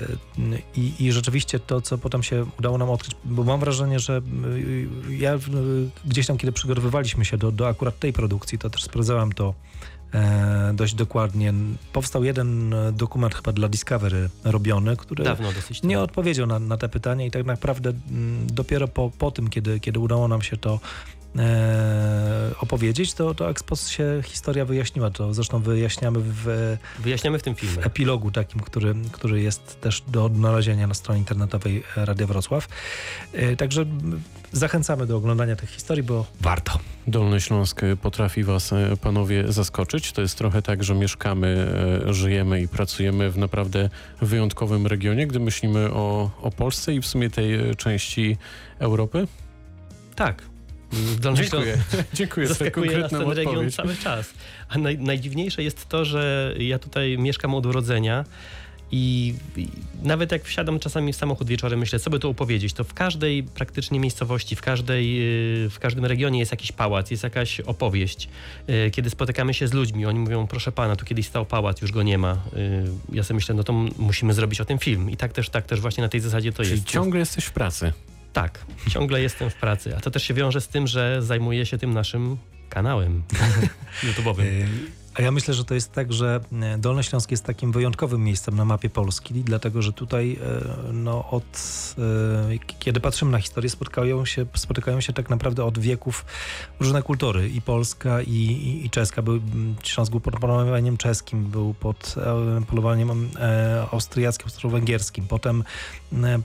i, 0.75 0.93
I 0.99 1.11
rzeczywiście 1.11 1.59
to, 1.59 1.81
co 1.81 1.97
potem 1.97 2.23
się 2.23 2.45
udało 2.59 2.77
nam 2.77 2.89
odkryć, 2.89 3.15
bo 3.25 3.43
mam 3.43 3.59
wrażenie, 3.59 3.99
że 3.99 4.21
y, 4.55 4.87
ja 5.09 5.35
y, 5.35 5.39
gdzieś 6.05 6.27
tam, 6.27 6.37
kiedy 6.37 6.51
przygotowywaliśmy 6.51 7.25
się 7.25 7.37
do, 7.37 7.51
do 7.51 7.67
akurat 7.67 7.99
tej 7.99 8.13
produkcji, 8.13 8.57
to 8.57 8.69
też 8.69 8.83
sprawdzałem 8.83 9.31
to 9.31 9.53
e, 9.53 9.78
dość 10.73 10.93
dokładnie. 10.93 11.53
Powstał 11.93 12.23
jeden 12.23 12.73
e, 12.73 12.91
dokument 12.91 13.35
chyba 13.35 13.51
dla 13.51 13.67
Discovery 13.67 14.29
robiony, 14.43 14.97
który 14.97 15.23
dosyć. 15.55 15.83
nie 15.83 15.99
odpowiedział 15.99 16.47
na, 16.47 16.59
na 16.59 16.77
te 16.77 16.89
pytania 16.89 17.25
i 17.25 17.31
tak 17.31 17.45
naprawdę 17.45 17.89
mm, 17.89 18.47
dopiero 18.47 18.87
po, 18.87 19.11
po 19.17 19.31
tym, 19.31 19.49
kiedy, 19.49 19.79
kiedy 19.79 19.99
udało 19.99 20.27
nam 20.27 20.41
się 20.41 20.57
to 20.57 20.79
e, 21.35 22.51
opowiedzieć, 22.59 23.13
to, 23.13 23.33
to 23.35 23.49
Expos 23.49 23.89
się 23.89 24.21
historia 24.23 24.65
wyjaśniła. 24.65 25.09
To 25.09 25.33
zresztą 25.33 25.59
wyjaśniamy 25.59 26.19
w, 26.23 26.77
Wyjaśniamy 26.99 27.39
w 27.39 27.43
tym 27.43 27.55
filmie. 27.55 27.75
w 27.81 27.85
epilogu 27.85 28.31
takim, 28.31 28.61
który, 28.61 28.95
który 29.11 29.41
jest 29.41 29.81
też 29.81 30.01
do 30.07 30.25
odnalezienia 30.25 30.87
na 30.87 30.93
stronie 30.93 31.19
internetowej 31.19 31.83
Radia 31.95 32.27
Wrocław. 32.27 32.67
E, 33.33 33.55
Także 33.55 33.85
zachęcamy 34.51 35.05
do 35.05 35.17
oglądania 35.17 35.55
tych 35.55 35.69
historii, 35.69 36.03
bo 36.03 36.25
warto. 36.41 36.79
Dolny 37.07 37.41
Śląsk 37.41 37.81
potrafi 38.01 38.43
was, 38.43 38.73
e, 38.73 38.97
panowie, 39.01 39.51
zaskoczyć. 39.51 40.11
To 40.11 40.21
jest 40.21 40.37
trochę 40.37 40.61
tak, 40.61 40.83
że 40.83 40.95
mieszkamy, 40.95 41.71
e, 42.07 42.13
żyjemy 42.13 42.61
i 42.61 42.67
pracujemy 42.67 43.31
w 43.31 43.37
naprawdę 43.37 43.89
wyjątkowym 44.21 44.87
regionie, 44.87 45.27
gdy 45.27 45.39
myślimy 45.39 45.91
o, 45.93 46.31
o 46.41 46.51
Polsce 46.51 46.93
i 46.93 47.01
w 47.01 47.05
sumie 47.07 47.29
tej 47.29 47.53
e, 47.53 47.75
części 47.75 48.37
Europy. 48.79 49.27
Tak. 50.15 50.48
Dolny 51.19 51.41
Dziękuję. 51.41 51.77
Dziękuję 52.13 52.47
za 52.47 52.53
Zaskakuje 52.53 52.97
nas 52.97 53.11
ten 53.11 53.21
region 53.21 53.47
odpowiedź. 53.55 53.75
cały 53.75 53.95
czas. 53.95 54.33
A 54.69 54.77
naj, 54.77 54.97
najdziwniejsze 54.97 55.63
jest 55.63 55.89
to, 55.89 56.05
że 56.05 56.53
ja 56.59 56.79
tutaj 56.79 57.17
mieszkam 57.17 57.55
od 57.55 57.65
urodzenia 57.65 58.25
i, 58.91 59.33
i 59.57 59.67
nawet 60.03 60.31
jak 60.31 60.43
wsiadam 60.43 60.79
czasami 60.79 61.13
w 61.13 61.15
samochód 61.15 61.47
wieczorem, 61.47 61.79
myślę, 61.79 61.99
co 61.99 62.09
by 62.09 62.19
tu 62.19 62.29
opowiedzieć, 62.29 62.73
to 62.73 62.83
w 62.83 62.93
każdej 62.93 63.43
praktycznie 63.43 63.99
miejscowości, 63.99 64.55
w, 64.55 64.61
każdej, 64.61 65.15
yy, 65.63 65.69
w 65.69 65.79
każdym 65.79 66.05
regionie 66.05 66.39
jest 66.39 66.51
jakiś 66.51 66.71
pałac, 66.71 67.11
jest 67.11 67.23
jakaś 67.23 67.59
opowieść. 67.59 68.29
Yy, 68.67 68.91
Kiedy 68.91 69.09
spotykamy 69.09 69.53
się 69.53 69.67
z 69.67 69.73
ludźmi, 69.73 70.05
oni 70.05 70.19
mówią, 70.19 70.47
proszę 70.47 70.71
pana, 70.71 70.95
tu 70.95 71.05
kiedyś 71.05 71.27
stał 71.27 71.45
pałac, 71.45 71.81
już 71.81 71.91
go 71.91 72.03
nie 72.03 72.17
ma. 72.17 72.37
Yy, 72.53 73.15
Ja 73.17 73.23
sobie 73.23 73.35
myślę, 73.35 73.55
no 73.55 73.63
to 73.63 73.73
musimy 73.97 74.33
zrobić 74.33 74.61
o 74.61 74.65
tym 74.65 74.79
film. 74.79 75.09
I 75.09 75.17
tak 75.17 75.33
też, 75.33 75.49
tak 75.49 75.65
też 75.65 75.79
właśnie 75.81 76.01
na 76.03 76.09
tej 76.09 76.19
zasadzie 76.19 76.51
to 76.51 76.63
Czyli 76.63 76.75
jest. 76.75 76.87
ciągle 76.87 77.19
jesteś 77.19 77.45
w 77.45 77.51
pracy. 77.51 77.93
Tak, 78.39 78.65
ciągle 78.89 79.21
jestem 79.21 79.49
w 79.49 79.55
pracy, 79.55 79.95
a 79.97 79.99
to 79.99 80.11
też 80.11 80.23
się 80.23 80.33
wiąże 80.33 80.61
z 80.61 80.67
tym, 80.67 80.87
że 80.87 81.21
zajmuję 81.21 81.65
się 81.65 81.77
tym 81.77 81.93
naszym 81.93 82.37
kanałem 82.69 83.23
YouTube'owym. 84.03 84.67
A 85.19 85.21
ja 85.21 85.31
myślę, 85.31 85.53
że 85.53 85.65
to 85.65 85.73
jest 85.73 85.91
tak, 85.91 86.13
że 86.13 86.39
e, 86.61 86.77
Dolny 86.77 87.03
Śląsk 87.03 87.31
jest 87.31 87.43
takim 87.43 87.71
wyjątkowym 87.71 88.23
miejscem 88.23 88.55
na 88.55 88.65
mapie 88.65 88.89
Polski, 88.89 89.33
dlatego 89.33 89.81
że 89.81 89.93
tutaj 89.93 90.39
e, 90.41 90.93
no, 90.93 91.29
od 91.29 91.45
e, 91.97 92.57
kiedy 92.79 92.99
patrzymy 92.99 93.31
na 93.31 93.39
historię, 93.39 93.69
spotykają 93.69 94.25
się, 94.25 94.45
spotykają 94.55 95.01
się 95.01 95.13
tak 95.13 95.29
naprawdę 95.29 95.63
od 95.65 95.79
wieków 95.79 96.25
różne 96.79 97.03
kultury. 97.03 97.49
I 97.49 97.61
polska 97.61 98.21
i, 98.21 98.31
i, 98.31 98.85
i 98.85 98.89
czeska. 98.89 99.21
Był, 99.21 99.39
Śląsk 99.83 100.11
był 100.11 100.19
pod 100.19 100.39
panowaniem 100.39 100.97
czeskim, 100.97 101.45
był 101.45 101.73
pod 101.73 102.15
polowaniem 102.67 103.29
austriackim, 103.91 104.45
austro-węgierskim, 104.45 105.27
potem 105.27 105.63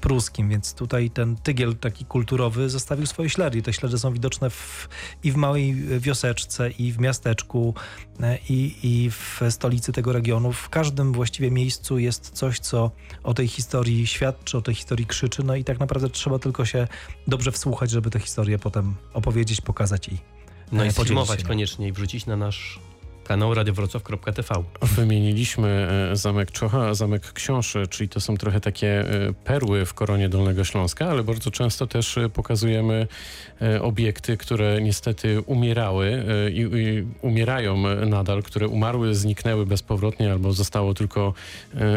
pruskim, 0.01 0.49
więc 0.49 0.75
tutaj 0.75 1.11
ten 1.11 1.37
tygiel 1.37 1.77
taki 1.77 2.05
kulturowy 2.05 2.71
zostawił 2.71 3.07
swoje 3.07 3.31
ślady. 3.31 3.59
I 3.59 3.63
te 3.63 3.73
ślady 3.73 3.99
są 3.99 4.13
widoczne 4.13 4.51
w, 4.51 4.89
i 5.25 5.33
w 5.33 5.37
małej 5.37 5.75
wioseczce, 6.01 6.71
i 6.71 6.93
w 6.93 6.99
miasteczku, 6.99 7.75
e, 8.21 8.39
i, 8.65 9.05
i 9.05 9.11
w 9.11 9.41
stolicy 9.51 9.93
tego 9.93 10.13
regionu. 10.13 10.53
W 10.53 10.69
każdym 10.69 11.13
właściwie 11.13 11.51
miejscu 11.51 11.99
jest 11.99 12.31
coś, 12.31 12.59
co 12.59 12.91
o 13.23 13.35
tej 13.35 13.49
historii 13.49 14.07
świadczy, 14.07 14.59
o 14.59 14.63
tej 14.63 14.75
historii 14.75 15.07
krzyczy, 15.07 15.43
no 15.45 15.57
i 15.57 15.65
tak 15.65 15.81
naprawdę 15.81 16.11
trzeba 16.11 16.39
tylko 16.39 16.65
się 16.65 16.89
dobrze 17.27 17.53
wsłuchać, 17.53 17.91
żeby 17.91 18.11
tę 18.11 18.21
historię 18.21 18.59
potem 18.59 18.95
opowiedzieć, 19.15 19.61
pokazać 19.61 20.09
i 20.09 20.19
No 20.73 20.85
i 20.85 20.93
się. 21.41 21.47
koniecznie 21.49 21.89
i 21.89 21.93
wrzucić 21.93 22.27
na 22.27 22.37
nasz 22.37 22.79
kanał 23.25 23.55
radiowrocław.tv. 23.55 24.55
Wymieniliśmy 24.83 25.89
e, 26.13 26.17
Zamek 26.17 26.51
Czocha, 26.51 26.95
Zamek 26.95 27.33
Książy, 27.33 27.87
czyli 27.87 28.09
to 28.09 28.21
są 28.21 28.37
trochę 28.37 28.61
takie 28.61 28.89
e, 28.89 29.33
perły 29.45 29.87
w 29.87 29.95
koronie 29.95 30.29
Dolnego 30.29 30.65
Śląska, 30.65 31.07
ale 31.07 31.25
bardzo 31.25 31.51
często 31.51 31.87
też 31.87 32.19
e, 32.19 32.29
pokazujemy 32.29 33.07
obiekty, 33.81 34.37
które 34.37 34.83
niestety 34.83 35.41
umierały 35.41 36.25
i, 36.53 36.67
umierają 37.23 37.77
nadal, 38.07 38.43
które 38.43 38.69
umarły, 38.69 39.15
zniknęły 39.15 39.67
bezpowrotnie 39.67 40.33
albo 40.33 40.53
zostało 40.53 40.95
tylko 40.95 41.35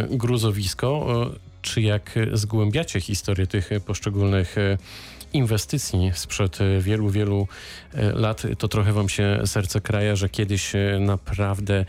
gruzowisko. 0.10 1.08
Czy 1.62 1.82
jak 1.82 2.20
zgłębiacie 2.34 3.02
historię 3.02 3.48
tych 3.48 3.70
poszczególnych 3.86 4.56
inwestycji 5.34 6.12
sprzed 6.14 6.60
wielu, 6.80 7.10
wielu 7.10 7.48
e, 7.94 8.12
lat, 8.12 8.44
to 8.58 8.68
trochę 8.68 8.94
wam 8.94 9.10
się 9.10 9.42
serce 9.46 9.82
kraja, 9.82 10.16
że 10.16 10.30
kiedyś 10.30 10.76
e, 10.76 11.00
naprawdę 11.00 11.86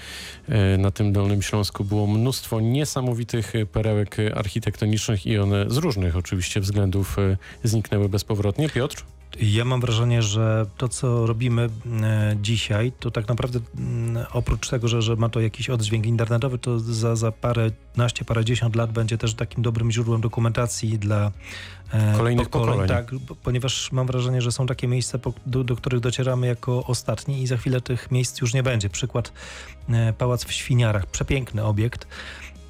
e, 0.48 0.78
na 0.78 0.90
tym 0.90 1.12
Dolnym 1.12 1.42
Śląsku 1.42 1.84
było 1.84 2.06
mnóstwo 2.06 2.60
niesamowitych 2.60 3.52
perełek 3.72 4.16
architektonicznych 4.34 5.26
i 5.26 5.38
one 5.38 5.64
z 5.68 5.76
różnych 5.76 6.16
oczywiście 6.16 6.60
względów 6.60 7.16
zniknęły 7.64 8.08
bezpowrotnie. 8.08 8.68
Piotr? 8.68 9.04
Ja 9.40 9.64
mam 9.64 9.80
wrażenie, 9.80 10.22
że 10.22 10.66
to, 10.76 10.88
co 10.88 11.26
robimy 11.26 11.68
e, 12.02 12.36
dzisiaj, 12.42 12.92
to 13.00 13.10
tak 13.10 13.28
naprawdę 13.28 13.60
mm, 13.78 14.26
oprócz 14.32 14.68
tego, 14.68 14.88
że, 14.88 15.02
że 15.02 15.16
ma 15.16 15.28
to 15.28 15.40
jakiś 15.40 15.70
oddźwięk 15.70 16.06
internetowy, 16.06 16.58
to 16.58 16.78
za, 16.78 17.16
za 17.16 17.32
parę 17.32 17.70
naście, 17.96 18.24
parę 18.24 18.44
dziesiąt 18.44 18.76
lat 18.76 18.92
będzie 18.92 19.18
też 19.18 19.34
takim 19.34 19.62
dobrym 19.62 19.90
źródłem 19.90 20.20
dokumentacji 20.20 20.98
dla 20.98 21.30
e, 21.92 22.14
Kolejnych 22.16 22.48
pokoleń. 22.48 22.88
Tak, 22.88 23.14
bo- 23.14 23.34
ponieważ 23.34 23.92
mam 23.92 24.06
wrażenie, 24.06 24.42
że 24.42 24.52
są 24.52 24.66
takie 24.66 24.88
miejsca, 24.88 25.18
do, 25.46 25.64
do 25.64 25.76
których 25.76 26.00
docieramy 26.00 26.46
jako 26.46 26.84
ostatni 26.86 27.42
i 27.42 27.46
za 27.46 27.56
chwilę 27.56 27.80
tych 27.80 28.10
miejsc 28.10 28.40
już 28.40 28.54
nie 28.54 28.62
będzie. 28.62 28.88
Przykład 28.88 29.32
e, 29.88 30.12
Pałac 30.12 30.44
w 30.44 30.52
Świniarach, 30.52 31.06
przepiękny 31.06 31.64
obiekt, 31.64 32.06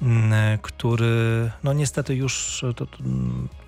m, 0.01 0.33
e, 0.33 0.57
który 0.61 1.51
no 1.63 1.73
niestety 1.73 2.15
już 2.15 2.65
to, 2.75 2.87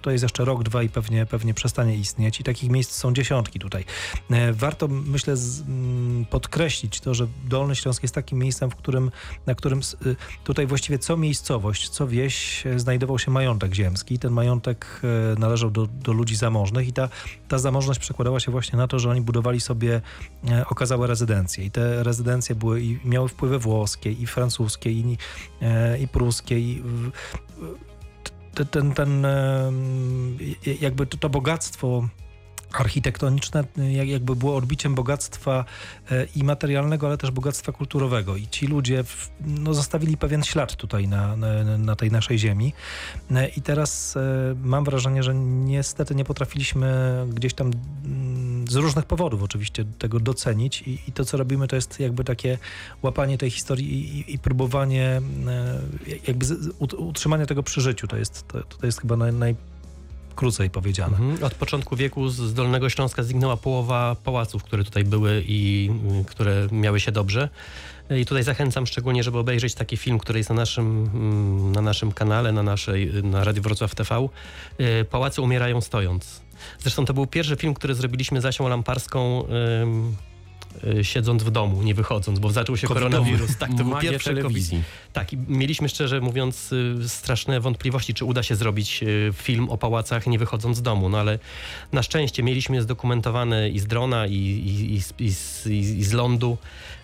to, 0.02 0.12
jest 0.12 0.24
jeszcze 0.24 0.46
rok, 0.46 0.64
dwa 0.64 0.84
i 0.84 0.90
pewnie, 0.90 1.26
pewnie 1.26 1.54
przestanie 1.54 1.96
istnieć 1.96 2.40
i 2.40 2.44
takich 2.44 2.70
miejsc 2.70 2.92
są 2.92 3.14
dziesiątki 3.14 3.60
tutaj. 3.60 3.86
E, 4.32 4.54
Warto 4.54 4.88
myślę 4.88 5.36
mm, 5.68 6.26
podkreślić 6.26 7.00
to, 7.00 7.14
że 7.14 7.28
Dolny 7.46 7.76
Śląsk 7.76 8.04
jest 8.04 8.16
takim 8.16 8.40
miejscem, 8.40 8.72
w 8.72 8.76
którym, 8.76 9.12
na 9.46 9.56
którym 9.56 9.80
y, 9.80 10.16
tutaj 10.44 10.68
właściwie 10.68 11.00
co 11.00 11.18
miejscowość, 11.18 11.90
co 11.90 12.08
wieś 12.08 12.66
e, 12.66 12.80
znajdował 12.80 13.20
się 13.20 13.32
majątek 13.32 13.74
ziemski. 13.74 14.20
Ten 14.20 14.34
majątek 14.34 15.02
e, 15.04 15.40
należał 15.40 15.72
do, 15.72 15.88
do 15.88 16.14
ludzi 16.14 16.36
zamożnych 16.36 16.88
i 16.88 16.94
ta, 16.94 17.10
ta 17.48 17.58
zamożność 17.58 18.00
przekładała 18.00 18.40
się 18.40 18.52
właśnie 18.52 18.78
na 18.78 18.88
to, 18.88 19.00
że 19.00 19.10
oni 19.10 19.22
budowali 19.22 19.62
sobie 19.62 20.02
okazałe 20.66 21.08
rezydencje 21.08 21.66
i 21.66 21.72
te 21.72 22.04
rezydencje 22.04 22.56
były 22.56 22.82
i 22.82 23.00
miały 23.06 23.30
wpływy 23.30 23.60
włoskie 23.60 24.12
i 24.12 24.28
francuskie 24.28 24.92
i, 24.92 25.18
i 26.00 26.08
pruskie 26.08 26.60
i 26.60 26.84
ten, 28.72 28.94
ten 28.94 29.28
jakby 30.66 31.06
to, 31.06 31.18
to 31.18 31.30
bogactwo 31.30 32.10
architektoniczne 32.80 33.64
jak- 33.78 34.08
jakby 34.08 34.36
było 34.36 34.56
odbiciem 34.56 34.96
bogactwa 34.96 35.66
e, 36.12 36.26
i 36.36 36.44
materialnego, 36.44 37.08
ale 37.08 37.18
też 37.18 37.32
bogactwa 37.32 37.72
kulturowego. 37.72 38.36
I 38.36 38.48
ci 38.48 38.68
ludzie 38.68 39.04
no, 39.46 39.74
zostawili 39.74 40.18
pewien 40.18 40.44
ślad 40.44 40.76
tutaj 40.76 41.08
na, 41.08 41.36
na, 41.78 41.96
tej 41.96 42.12
naszej 42.12 42.40
ziemi. 42.40 42.74
E, 43.32 43.48
I 43.48 43.62
teraz 43.62 44.18
mam 44.64 44.84
wrażenie, 44.84 45.24
że 45.24 45.36
niestety 45.36 46.16
nie 46.16 46.26
potrafiliśmy 46.26 46.92
gdzieś 47.34 47.54
tam 47.54 47.72
mm, 48.06 48.68
z 48.68 48.76
różnych 48.76 49.06
powodów 49.06 49.44
oczywiście 49.44 49.86
tego 49.86 50.20
docenić 50.20 50.82
i, 50.82 51.00
i 51.08 51.12
to, 51.12 51.26
co 51.26 51.38
robimy, 51.38 51.68
to 51.68 51.76
jest 51.76 52.00
jakby 52.00 52.24
takie 52.24 52.58
łapanie 53.02 53.38
tej 53.38 53.50
historii 53.50 54.20
i, 54.20 54.34
i, 54.34 54.40
próbowanie 54.40 55.22
jakby 56.28 56.46
z, 56.46 56.76
ut, 56.80 56.94
utrzymania 56.94 57.46
tego 57.46 57.64
przy 57.64 57.82
życiu. 57.82 58.08
To 58.08 58.18
jest, 58.18 58.48
to, 58.48 58.64
to 58.64 58.86
jest 58.86 59.02
chyba 59.02 59.16
naj, 59.18 59.56
najkrócej 60.32 60.70
powiedziane. 60.70 61.18
Mhm. 61.18 61.44
Od 61.44 61.54
początku 61.54 61.96
wieku 61.96 62.30
z 62.30 62.54
Dolnego 62.54 62.90
Śląska 62.90 63.24
zniknęła 63.24 63.58
połowa 63.58 64.16
pałaców, 64.24 64.64
które 64.64 64.84
tutaj 64.84 65.04
były 65.04 65.44
i 65.48 65.90
y, 66.22 66.26
które 66.26 66.68
miały 66.72 67.00
się 67.00 67.12
dobrze. 67.12 67.50
I 68.22 68.26
tutaj 68.26 68.44
zachęcam 68.44 68.88
szczególnie, 68.88 69.24
żeby 69.24 69.38
obejrzeć 69.38 69.74
taki 69.74 69.98
film, 69.98 70.20
który 70.20 70.40
jest 70.40 70.50
na 70.50 70.56
naszym, 70.56 71.10
mm, 71.14 71.72
na 71.72 71.82
naszym 71.82 72.12
kanale, 72.12 72.52
na 72.52 72.64
naszej, 72.64 73.24
na 73.24 73.44
Radio 73.44 73.62
Wrocław 73.62 73.96
TV. 73.96 74.28
Y, 74.80 75.06
Pałace 75.06 75.42
umierają 75.42 75.82
stojąc. 75.82 76.42
Zresztą 76.80 77.06
to 77.06 77.14
był 77.14 77.28
pierwszy 77.28 77.56
film, 77.56 77.74
który 77.74 77.96
zrobiliśmy 77.96 78.42
z 78.42 78.46
Asią 78.46 78.68
Lamparską 78.68 79.44
ym, 79.44 80.10
y, 80.10 80.31
siedząc 81.02 81.44
w 81.44 81.52
domu, 81.52 81.84
nie 81.84 81.94
wychodząc, 81.94 82.40
bo 82.40 82.52
zaczął 82.52 82.78
się 82.78 82.88
Covidowy. 82.88 83.12
koronawirus. 83.16 83.58
Tak, 83.58 83.70
to 83.78 83.84
był 83.84 83.98
pierwszy 83.98 84.36
COVID. 84.42 84.66
Tak, 85.14 85.34
i 85.34 85.38
mieliśmy 85.48 85.90
szczerze 85.90 86.22
mówiąc 86.22 86.72
y, 86.72 87.10
straszne 87.10 87.60
wątpliwości, 87.60 88.14
czy 88.14 88.26
uda 88.26 88.44
się 88.44 88.56
zrobić 88.56 89.04
y, 89.04 89.34
film 89.34 89.70
o 89.70 89.78
pałacach 89.78 90.28
nie 90.28 90.40
wychodząc 90.40 90.78
z 90.78 90.82
domu, 90.82 91.10
no 91.10 91.18
ale 91.20 91.40
na 91.92 92.04
szczęście 92.04 92.44
mieliśmy 92.44 92.82
zdokumentowane 92.82 93.70
i 93.70 93.80
z 93.80 93.86
drona, 93.88 94.28
i, 94.28 94.34
i, 94.36 94.94
i, 94.96 95.02
z- 95.34 95.68
i, 95.68 96.04
z- 96.04 96.14
lądu 96.14 96.58
y, 96.58 97.01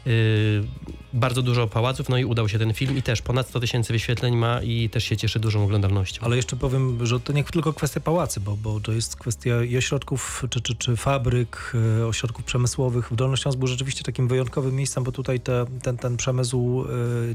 bardzo 1.13 1.41
dużo 1.41 1.67
pałaców, 1.67 2.09
no 2.09 2.17
i 2.17 2.25
udał 2.25 2.49
się 2.49 2.59
ten 2.59 2.73
film 2.73 2.97
i 2.97 3.01
też 3.01 3.21
ponad 3.21 3.47
100 3.49 3.59
tysięcy 3.59 3.93
wyświetleń 3.93 4.35
ma 4.35 4.61
i 4.61 4.89
też 4.89 5.03
się 5.03 5.17
cieszy 5.17 5.39
dużą 5.39 5.63
oglądalnością. 5.63 6.21
Ale 6.25 6.35
jeszcze 6.35 6.55
powiem, 6.55 7.05
że 7.05 7.19
to 7.19 7.33
nie 7.33 7.43
tylko 7.43 7.73
kwestia 7.73 7.99
pałacy, 7.99 8.39
bo, 8.39 8.57
bo 8.57 8.79
to 8.79 8.91
jest 8.91 9.15
kwestia 9.15 9.63
i 9.63 9.77
ośrodków, 9.77 10.45
czy, 10.49 10.61
czy, 10.61 10.75
czy 10.75 10.95
fabryk, 10.95 11.73
e, 11.99 12.07
ośrodków 12.07 12.45
przemysłowych. 12.45 13.11
W 13.11 13.15
Dolny 13.15 13.37
Śląsk 13.37 13.59
był 13.59 13.67
rzeczywiście 13.67 14.03
takim 14.03 14.27
wyjątkowym 14.27 14.75
miejscem, 14.75 15.03
bo 15.03 15.11
tutaj 15.11 15.39
te, 15.39 15.65
ten, 15.81 15.97
ten 15.97 16.17
przemysł 16.17 16.85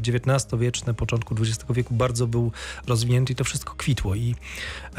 XIX-wieczny, 0.09 0.95
początku 0.95 1.35
XX 1.35 1.65
wieku 1.71 1.95
bardzo 1.95 2.27
był 2.27 2.53
rozwinięty 2.87 3.33
i 3.33 3.37
to 3.37 3.45
wszystko 3.45 3.75
kwitło. 3.75 4.15
I 4.15 4.35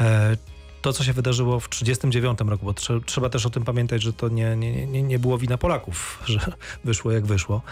e, 0.00 0.36
to, 0.84 0.92
co 0.92 1.04
się 1.04 1.12
wydarzyło 1.12 1.60
w 1.60 1.68
1939 1.68 2.50
roku, 2.50 2.66
bo 2.66 2.74
trze, 2.74 3.00
trzeba 3.06 3.28
też 3.28 3.46
o 3.46 3.50
tym 3.50 3.64
pamiętać, 3.64 4.02
że 4.02 4.12
to 4.12 4.28
nie, 4.28 4.56
nie, 4.56 4.86
nie, 4.86 5.02
nie 5.02 5.18
było 5.18 5.38
wina 5.38 5.58
Polaków, 5.58 6.18
że 6.26 6.40
wyszło 6.84 7.12
jak 7.12 7.26
wyszło. 7.26 7.62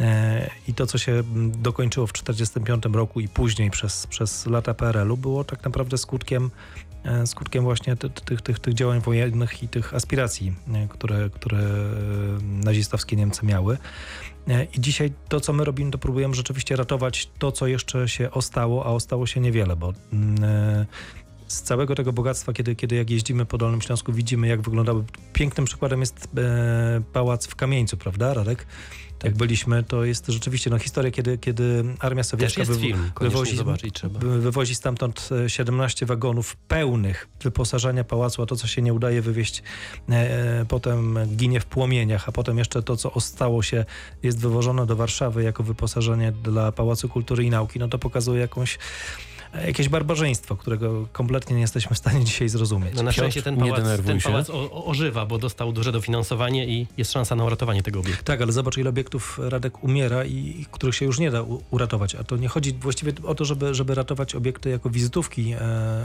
E, 0.00 0.50
I 0.68 0.74
to, 0.74 0.86
co 0.86 0.98
się 0.98 1.22
dokończyło 1.58 2.06
w 2.06 2.12
1945 2.12 2.96
roku 2.96 3.20
i 3.20 3.28
później 3.28 3.70
przez, 3.70 4.06
przez 4.06 4.46
lata 4.46 4.74
PRL-u, 4.74 5.16
było 5.16 5.44
tak 5.44 5.64
naprawdę 5.64 5.98
skutkiem, 5.98 6.50
e, 7.04 7.26
skutkiem 7.26 7.64
właśnie 7.64 7.96
ty- 7.96 8.10
ty- 8.10 8.22
tych, 8.22 8.42
tych, 8.42 8.58
tych 8.58 8.74
działań 8.74 9.00
wojennych 9.00 9.62
i 9.62 9.68
tych 9.68 9.94
aspiracji, 9.94 10.54
e, 10.74 10.88
które, 10.88 11.30
które 11.30 11.58
e, 11.58 11.64
nazistowskie 12.42 13.16
Niemcy 13.16 13.46
miały. 13.46 13.78
I 14.74 14.80
dzisiaj 14.80 15.12
to, 15.28 15.40
co 15.40 15.52
my 15.52 15.64
robimy, 15.64 15.90
to 15.90 15.98
próbujemy 15.98 16.34
rzeczywiście 16.34 16.76
ratować 16.76 17.30
to, 17.38 17.52
co 17.52 17.66
jeszcze 17.66 18.08
się 18.08 18.30
ostało, 18.30 18.86
a 18.86 18.88
ostało 18.88 19.26
się 19.26 19.40
niewiele, 19.40 19.76
bo 19.76 19.92
z 21.48 21.62
całego 21.62 21.94
tego 21.94 22.12
bogactwa, 22.12 22.52
kiedy, 22.52 22.76
kiedy 22.76 22.96
jak 22.96 23.10
jeździmy 23.10 23.46
po 23.46 23.58
Dolnym 23.58 23.82
Śląsku, 23.82 24.12
widzimy, 24.12 24.48
jak 24.48 24.60
wyglądały. 24.60 25.04
Pięknym 25.32 25.66
przykładem 25.66 26.00
jest 26.00 26.28
e, 26.38 27.00
pałac 27.12 27.46
w 27.46 27.54
Kamieńcu, 27.56 27.96
prawda, 27.96 28.34
Radek? 28.34 28.66
Jak 29.24 29.36
byliśmy, 29.36 29.82
to 29.82 30.04
jest 30.04 30.26
rzeczywiście 30.26 30.70
no, 30.70 30.78
historia, 30.78 31.10
kiedy, 31.10 31.38
kiedy 31.38 31.84
armia 31.98 32.22
sowiecka 32.22 32.64
film, 32.64 33.10
koniecznie 33.14 33.20
wywozi, 33.20 33.56
zobaczyć 33.56 34.02
wy- 34.02 34.40
wywozi 34.40 34.74
stamtąd 34.74 35.28
e, 35.44 35.50
17 35.50 36.06
wagonów 36.06 36.56
pełnych 36.56 37.28
wyposażenia 37.42 38.04
pałacu, 38.04 38.42
a 38.42 38.46
to, 38.46 38.56
co 38.56 38.66
się 38.66 38.82
nie 38.82 38.94
udaje 38.94 39.22
wywieźć, 39.22 39.62
e, 40.08 40.12
e, 40.12 40.64
potem 40.68 41.18
ginie 41.36 41.60
w 41.60 41.66
płomieniach, 41.66 42.28
a 42.28 42.32
potem 42.32 42.58
jeszcze 42.58 42.82
to, 42.82 42.96
co 42.96 43.12
ostało 43.12 43.62
się, 43.62 43.84
jest 44.22 44.38
wywożone 44.40 44.86
do 44.86 44.96
Warszawy 44.96 45.42
jako 45.42 45.62
wyposażenie 45.62 46.32
dla 46.32 46.72
Pałacu 46.72 47.08
Kultury 47.08 47.44
i 47.44 47.50
Nauki, 47.50 47.78
no 47.78 47.88
to 47.88 47.98
pokazuje 47.98 48.40
jakąś 48.40 48.74
e, 48.74 48.78
jakieś 49.66 49.88
barbarzyństwo, 49.88 50.56
którego 50.56 51.06
kompletnie 51.12 51.54
nie 51.56 51.62
jesteśmy 51.62 51.94
w 51.94 51.98
stanie 51.98 52.24
dzisiaj 52.24 52.48
zrozumieć. 52.48 52.94
No 52.94 53.02
na 53.02 53.12
szczęście 53.12 53.42
ten 53.42 53.56
pałac, 53.56 53.76
denerwuj 53.82 54.06
ten 54.06 54.20
się. 54.20 54.28
pałac 54.28 54.50
o, 54.50 54.72
o, 54.72 54.84
ożywa, 54.84 55.26
bo 55.26 55.38
dostał 55.38 55.72
duże 55.72 55.92
dofinansowanie 55.92 56.66
i 56.66 56.86
jest 56.96 57.12
szansa 57.12 57.36
na 57.36 57.44
uratowanie 57.44 57.82
tego 57.82 58.00
obiektu. 58.00 58.24
Tak, 58.24 58.42
ale 58.42 58.52
zobacz, 58.52 58.76
ile 58.78 58.90
obiektów 58.90 59.40
Radek 59.42 59.84
umiera 59.84 60.24
i, 60.24 60.34
i 60.34 60.66
których 60.70 60.94
się 60.94 61.04
już 61.04 61.18
nie 61.18 61.30
da 61.30 61.42
u, 61.42 61.62
uratować. 61.70 62.14
A 62.14 62.24
to 62.24 62.36
nie 62.36 62.48
chodzi 62.48 62.72
właściwie 62.72 63.12
o 63.24 63.34
to, 63.34 63.44
żeby, 63.44 63.74
żeby 63.74 63.94
ratować 63.94 64.34
obiekty 64.34 64.70
jako 64.70 64.90
wizytówki, 64.90 65.52
e, 65.52 65.58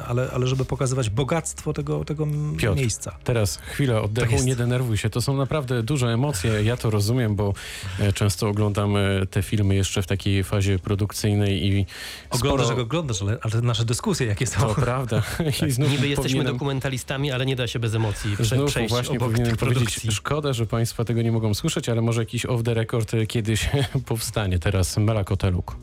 ale, 0.07 0.29
ale 0.33 0.47
żeby 0.47 0.65
pokazywać 0.65 1.09
bogactwo 1.09 1.73
tego, 1.73 2.05
tego 2.05 2.27
Piotr. 2.57 2.79
miejsca. 2.79 3.17
Teraz 3.23 3.57
chwilę 3.57 3.93
Tak 3.95 4.03
oddechu, 4.03 4.31
jest. 4.33 4.45
nie 4.45 4.55
denerwuj 4.55 4.97
się. 4.97 5.09
To 5.09 5.21
są 5.21 5.37
naprawdę 5.37 5.83
duże 5.83 6.07
emocje. 6.07 6.63
Ja 6.63 6.77
to 6.77 6.89
rozumiem, 6.89 7.35
bo 7.35 7.53
e, 7.99 8.13
często 8.13 8.47
oglądam 8.47 8.97
e, 8.97 9.25
te 9.25 9.41
filmy 9.43 9.75
jeszcze 9.75 10.01
w 10.01 10.07
takiej 10.07 10.43
fazie 10.43 10.79
produkcyjnej 10.79 11.65
i 11.65 11.85
Oglądasz, 12.29 12.65
sporo... 12.65 12.79
jak 12.79 12.85
oglądasz, 12.87 13.21
ale, 13.21 13.32
ale 13.41 13.51
te 13.51 13.61
nasze 13.61 13.85
dyskusje, 13.85 14.27
jakie 14.27 14.47
są. 14.47 14.59
To 14.59 14.75
prawda. 14.75 15.23
I 15.67 15.71
znów 15.71 15.91
Niby 15.91 16.07
jesteśmy 16.07 16.39
powinienem- 16.39 16.53
dokumentalistami, 16.53 17.31
ale 17.31 17.45
nie 17.45 17.55
da 17.55 17.67
się 17.67 17.79
bez 17.79 17.95
emocji 17.95 18.37
prze, 18.37 18.55
Znów 18.55 18.69
przejść 18.69 18.89
właśnie 18.89 19.17
obok 19.17 19.27
powinienem 19.29 19.51
tych 19.51 19.59
powiedzieć, 19.59 19.83
produkcji. 19.83 20.11
szkoda, 20.11 20.53
że 20.53 20.65
Państwo 20.65 21.05
tego 21.05 21.21
nie 21.21 21.31
mogą 21.31 21.53
słyszeć, 21.53 21.89
ale 21.89 22.01
może 22.01 22.21
jakiś 22.21 22.45
off 22.45 22.63
the 22.63 22.73
record 22.73 23.13
e, 23.13 23.27
kiedyś 23.27 23.69
powstanie. 24.05 24.59
Teraz 24.59 24.97
Mela 24.97 25.23
Koteluk. 25.23 25.75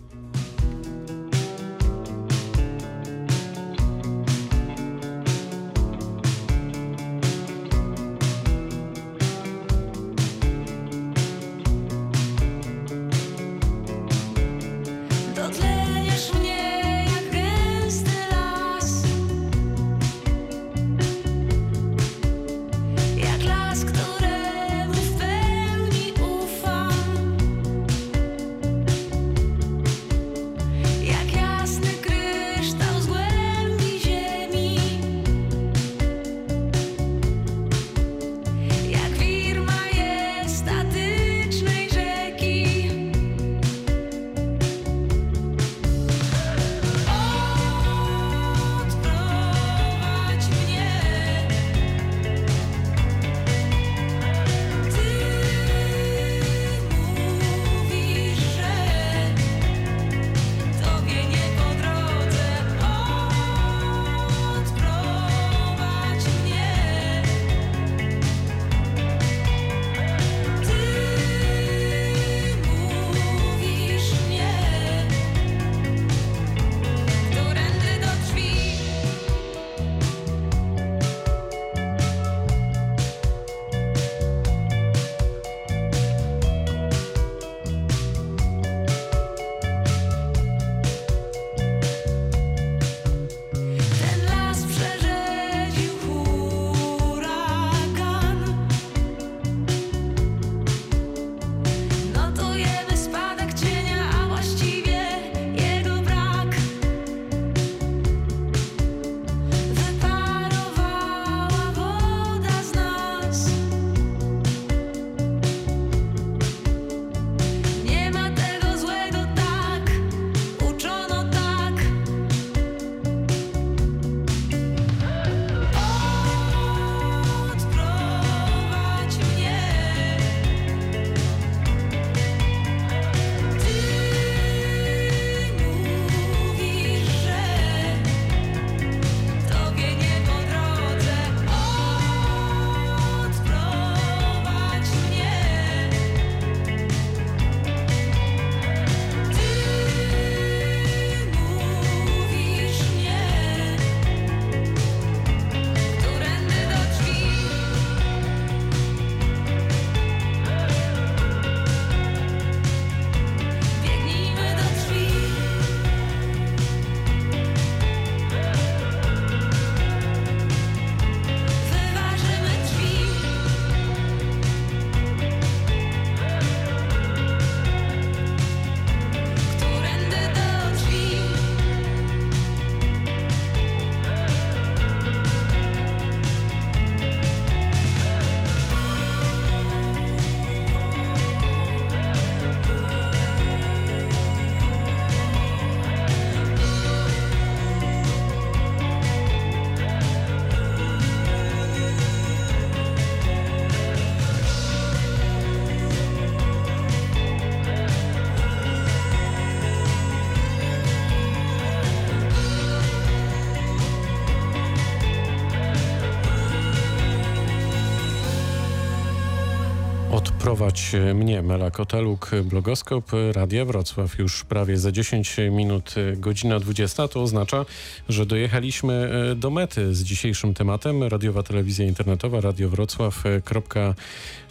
Odprowadź 220.51 220.93
mnie, 221.15 221.43
Mela 221.43 221.71
Koteluk, 221.71 222.31
blogoskop 222.45 223.11
Radia 223.33 223.65
Wrocław. 223.65 224.19
Już 224.19 224.45
prawie 224.45 224.77
za 224.77 224.93
10 224.93 225.37
minut, 225.51 225.95
godzina 226.17 226.61
20. 226.61 227.09
To 227.09 227.23
oznacza, 227.23 227.67
że 228.09 228.27
dojechaliśmy 228.27 229.11
do 229.37 229.51
mety 229.51 229.95
z 229.95 230.03
dzisiejszym 230.03 230.55
tematem. 230.55 231.03
Radiowa 231.03 231.43
telewizja 231.43 231.87
internetowa, 231.87 232.41
radiowrocław.pl 232.41 233.95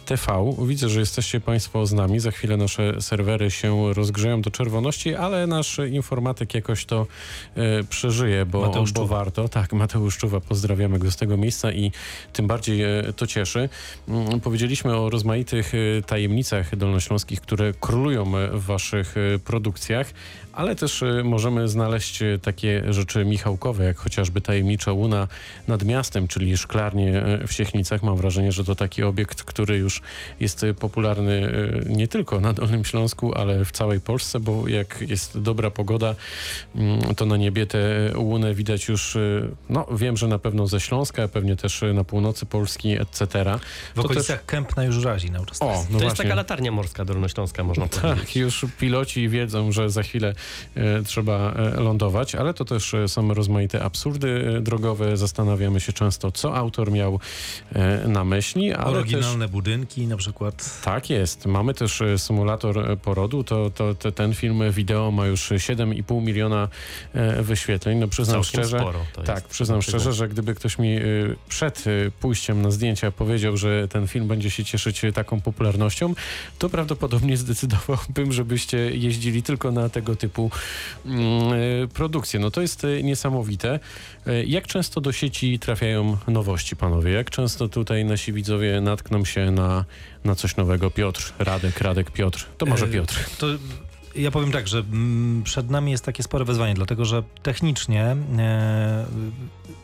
TV. 0.06 0.54
Widzę, 0.66 0.88
że 0.88 1.00
jesteście 1.00 1.40
Państwo 1.40 1.86
z 1.86 1.92
nami. 1.92 2.20
Za 2.20 2.30
chwilę 2.30 2.56
nasze 2.56 3.02
serwery 3.02 3.50
się 3.50 3.94
rozgrzeją 3.94 4.42
do 4.42 4.50
czerwoności, 4.50 5.14
ale 5.14 5.46
nasz 5.46 5.80
informatyk 5.90 6.54
jakoś 6.54 6.84
to 6.84 7.06
e, 7.54 7.84
przeżyje, 7.84 8.46
bo, 8.46 8.60
Mateusz 8.60 8.92
bo 8.92 9.06
warto. 9.06 9.48
Tak, 9.48 9.72
Mateusz 9.72 10.18
Czuwa, 10.18 10.40
pozdrawiamy 10.40 10.98
go 10.98 11.10
z 11.10 11.16
tego 11.16 11.36
miejsca 11.36 11.72
i 11.72 11.92
tym 12.32 12.46
bardziej 12.46 12.82
e, 12.82 13.12
to 13.16 13.26
cieszy. 13.26 13.68
Mm, 14.08 14.40
Powiedzieliśmy 14.40 14.96
o 14.96 15.10
rozmaitych 15.10 15.72
e, 15.74 16.02
tajemnicach 16.02 16.76
dolnośląskich, 16.76 17.40
które 17.40 17.72
królują 17.80 18.32
w 18.52 18.64
Waszych 18.64 19.14
e, 19.16 19.38
produkcjach, 19.38 20.12
ale 20.60 20.76
też 20.76 21.02
e, 21.02 21.24
możemy 21.24 21.68
znaleźć 21.68 22.22
e, 22.22 22.38
takie 22.38 22.92
rzeczy 22.92 23.24
michałkowe, 23.24 23.84
jak 23.84 23.96
chociażby 23.96 24.40
tajemnicza 24.40 24.92
łuna 24.92 25.28
nad 25.68 25.84
miastem, 25.84 26.28
czyli 26.28 26.56
szklarnie 26.56 27.22
e, 27.22 27.46
w 27.46 27.52
Siechnicach. 27.52 28.02
Mam 28.02 28.16
wrażenie, 28.16 28.52
że 28.52 28.64
to 28.64 28.74
taki 28.74 29.02
obiekt, 29.02 29.42
który 29.42 29.76
już 29.76 30.02
jest 30.40 30.66
popularny 30.80 31.52
nie 31.86 32.08
tylko 32.08 32.40
na 32.40 32.52
Dolnym 32.52 32.84
Śląsku, 32.84 33.34
ale 33.34 33.64
w 33.64 33.72
całej 33.72 34.00
Polsce, 34.00 34.40
bo 34.40 34.68
jak 34.68 35.04
jest 35.08 35.40
dobra 35.40 35.70
pogoda, 35.70 36.14
mm, 36.74 37.14
to 37.14 37.26
na 37.26 37.36
niebie 37.36 37.66
tę 37.66 37.78
łunę 38.16 38.54
widać 38.54 38.88
już, 38.88 39.18
no 39.68 39.86
wiem, 39.92 40.16
że 40.16 40.28
na 40.28 40.38
pewno 40.38 40.66
ze 40.66 40.80
Śląska, 40.80 41.28
pewnie 41.28 41.56
też 41.56 41.84
na 41.94 42.04
północy 42.04 42.46
Polski, 42.46 43.00
etc. 43.00 43.26
W 43.26 43.94
To 43.94 44.02
okolicach 44.02 44.46
Kępna 44.46 44.84
już 44.84 45.04
razi 45.04 45.30
na 45.30 45.40
uczestnictwie. 45.40 45.66
O, 45.66 45.82
no 45.82 45.84
to 45.84 45.90
właśnie. 45.90 46.06
jest 46.06 46.16
taka 46.16 46.34
latarnia 46.34 46.72
morska 46.72 47.04
dolnośląska, 47.04 47.64
można 47.64 47.86
powiedzieć. 47.86 48.20
Tak, 48.20 48.36
już 48.36 48.66
piloci 48.78 49.28
wiedzą, 49.28 49.72
że 49.72 49.90
za 49.90 50.02
chwilę 50.02 50.34
trzeba 51.06 51.52
e, 51.52 51.80
lądować, 51.80 52.34
ale 52.34 52.54
to 52.54 52.64
też 52.64 52.94
e, 52.94 53.08
są 53.08 53.34
rozmaite 53.34 53.82
absurdy 53.82 54.54
e, 54.56 54.60
drogowe. 54.60 55.16
Zastanawiamy 55.16 55.80
się 55.80 55.92
często, 55.92 56.32
co 56.32 56.56
autor 56.56 56.92
miał 56.92 57.20
e, 57.72 58.08
na 58.08 58.24
myśli, 58.24 58.72
ale 58.72 59.02
też... 59.02 59.14
Oryginalne 59.14 59.48
budynki 59.48 60.06
na 60.06 60.16
przykład. 60.16 60.80
Tak 60.84 61.10
jest. 61.10 61.46
Mamy 61.46 61.74
też 61.74 62.00
e, 62.00 62.18
symulator 62.18 62.90
e, 62.90 62.96
porodu. 62.96 63.44
To, 63.44 63.70
to, 63.70 63.94
to 63.94 64.12
ten 64.12 64.34
film 64.34 64.72
wideo 64.72 65.10
ma 65.10 65.26
już 65.26 65.50
7,5 65.50 66.22
miliona 66.22 66.68
e, 67.12 67.42
wyświetleń. 67.42 67.98
No 67.98 68.08
przyznam 68.08 68.42
Całkiem 68.42 68.64
szczerze. 68.64 68.84
Tak, 69.24 69.44
przyznam 69.48 69.82
szczerze, 69.82 70.12
że 70.12 70.28
gdyby 70.28 70.54
ktoś 70.54 70.78
mi 70.78 70.98
przed 71.48 71.84
pójściem 72.20 72.62
na 72.62 72.70
zdjęcia 72.70 73.10
powiedział, 73.10 73.56
że 73.56 73.88
ten 73.88 74.08
film 74.08 74.28
będzie 74.28 74.50
się 74.50 74.64
cieszyć 74.64 75.02
taką 75.14 75.40
popularnością, 75.40 76.14
to 76.58 76.68
prawdopodobnie 76.68 77.36
zdecydowałbym, 77.36 78.32
żebyście 78.32 78.78
jeździli 78.78 79.42
tylko 79.42 79.70
na 79.70 79.88
tego 79.88 80.16
typu 80.16 80.29
mm, 81.06 81.52
y, 81.52 81.88
produkcje. 81.94 82.40
No 82.40 82.50
to 82.50 82.60
jest 82.60 82.84
y, 82.84 83.02
niesamowite. 83.02 83.80
Y, 84.26 84.44
Jak 84.46 84.66
często 84.66 85.00
do 85.00 85.12
sieci 85.12 85.58
trafiają 85.58 86.16
nowości, 86.28 86.76
panowie? 86.76 87.12
Jak 87.12 87.30
często 87.30 87.68
tutaj 87.68 88.04
nasi 88.04 88.32
widzowie 88.32 88.80
natkną 88.80 89.24
się 89.24 89.50
na, 89.50 89.84
na 90.24 90.34
coś 90.34 90.56
nowego? 90.56 90.90
Piotr, 90.90 91.32
Radek, 91.38 91.80
Radek, 91.80 92.10
Piotr. 92.10 92.46
To 92.58 92.66
może 92.66 92.86
E, 92.86 92.88
Piotr. 92.88 93.30
To 93.38 93.46
ja 94.14 94.30
powiem 94.30 94.52
tak, 94.52 94.68
że 94.68 94.78
mm, 94.78 95.42
przed 95.42 95.70
nami 95.70 95.92
jest 95.92 96.04
takie 96.04 96.22
spore 96.22 96.44
wyzwanie, 96.44 96.74
dlatego 96.74 97.04
że 97.04 97.22
technicznie 97.42 98.16
e, 98.38 99.06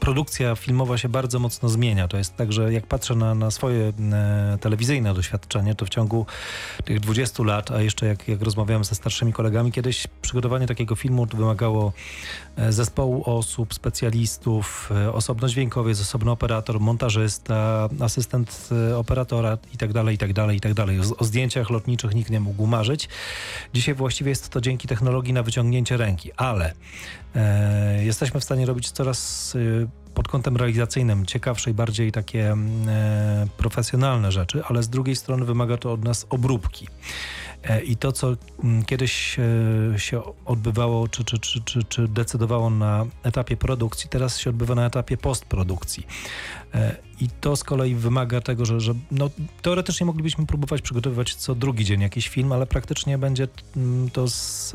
produkcja 0.00 0.56
filmowa 0.56 0.98
się 0.98 1.08
bardzo 1.08 1.38
mocno 1.38 1.68
zmienia. 1.68 2.08
To 2.08 2.16
jest 2.16 2.36
tak, 2.36 2.52
że 2.52 2.72
jak 2.72 2.86
patrzę 2.86 3.14
na, 3.14 3.34
na 3.34 3.50
swoje 3.50 3.92
e, 4.12 4.58
telewizyjne 4.60 5.14
doświadczenie, 5.14 5.74
to 5.74 5.86
w 5.86 5.88
ciągu 5.88 6.26
tych 6.84 7.00
20 7.00 7.42
lat, 7.42 7.70
a 7.70 7.82
jeszcze 7.82 8.06
jak, 8.06 8.28
jak 8.28 8.42
rozmawiałem 8.42 8.84
ze 8.84 8.94
starszymi 8.94 9.32
kolegami, 9.32 9.72
kiedyś 9.72 10.06
przygotowanie 10.22 10.66
takiego 10.66 10.96
filmu 10.96 11.26
wymagało 11.26 11.92
e, 12.56 12.72
zespołu 12.72 13.22
osób, 13.26 13.74
specjalistów, 13.74 14.90
osobno 15.12 15.48
dźwiękowiec, 15.48 16.00
osobno 16.00 16.32
operator, 16.32 16.80
montażysta, 16.80 17.88
asystent 18.00 18.68
operatora 18.96 19.58
i 19.74 19.76
tak 19.76 19.92
dalej, 19.92 20.14
i 20.14 20.18
tak 20.18 20.32
dalej, 20.32 20.56
i 20.56 20.60
tak 20.60 20.74
dalej. 20.74 21.00
O, 21.00 21.02
o 21.16 21.24
zdjęciach 21.24 21.70
lotniczych 21.70 22.14
nikt 22.14 22.30
nie 22.30 22.40
mógł 22.40 22.66
marzyć. 22.66 23.08
Dzisiaj 23.74 23.94
właściwie 24.16 24.30
jest 24.30 24.48
to 24.48 24.60
dzięki 24.60 24.88
technologii 24.88 25.32
na 25.32 25.42
wyciągnięcie 25.42 25.96
ręki, 25.96 26.30
ale 26.36 26.72
e, 27.34 28.04
jesteśmy 28.04 28.40
w 28.40 28.44
stanie 28.44 28.66
robić 28.66 28.90
coraz 28.90 29.52
e, 29.56 29.88
pod 30.14 30.28
kątem 30.28 30.56
realizacyjnym 30.56 31.26
ciekawsze 31.26 31.70
i 31.70 31.74
bardziej 31.74 32.12
takie 32.12 32.50
mm, 32.50 32.88
e, 32.88 33.46
profesjonalne 33.56 34.32
rzeczy, 34.32 34.62
ale 34.64 34.82
z 34.82 34.88
drugiej 34.88 35.16
strony 35.16 35.44
wymaga 35.44 35.76
to 35.76 35.92
od 35.92 36.04
nas 36.04 36.26
obróbki. 36.30 36.88
E, 37.64 37.82
I 37.82 37.96
to, 37.96 38.12
co 38.12 38.36
mm, 38.64 38.84
kiedyś 38.84 39.38
e, 39.38 39.98
się 39.98 40.22
odbywało, 40.44 41.08
czy, 41.08 41.24
czy, 41.24 41.38
czy, 41.38 41.62
czy, 41.62 41.84
czy 41.84 42.08
decydowało 42.08 42.70
na 42.70 43.06
etapie 43.22 43.56
produkcji, 43.56 44.10
teraz 44.10 44.38
się 44.38 44.50
odbywa 44.50 44.74
na 44.74 44.86
etapie 44.86 45.16
postprodukcji. 45.16 46.06
E, 46.74 46.96
I 47.20 47.28
to 47.28 47.56
z 47.56 47.64
kolei 47.64 47.94
wymaga 47.94 48.40
tego, 48.40 48.64
że, 48.64 48.80
że 48.80 48.94
no, 49.10 49.30
teoretycznie 49.62 50.06
moglibyśmy 50.06 50.46
próbować 50.46 50.82
przygotowywać 50.82 51.34
co 51.34 51.54
drugi 51.54 51.84
dzień 51.84 52.00
jakiś 52.00 52.28
film, 52.28 52.52
ale 52.52 52.66
praktycznie 52.66 53.18
będzie 53.18 53.48
mm, 53.76 54.10
to 54.10 54.28
z, 54.28 54.72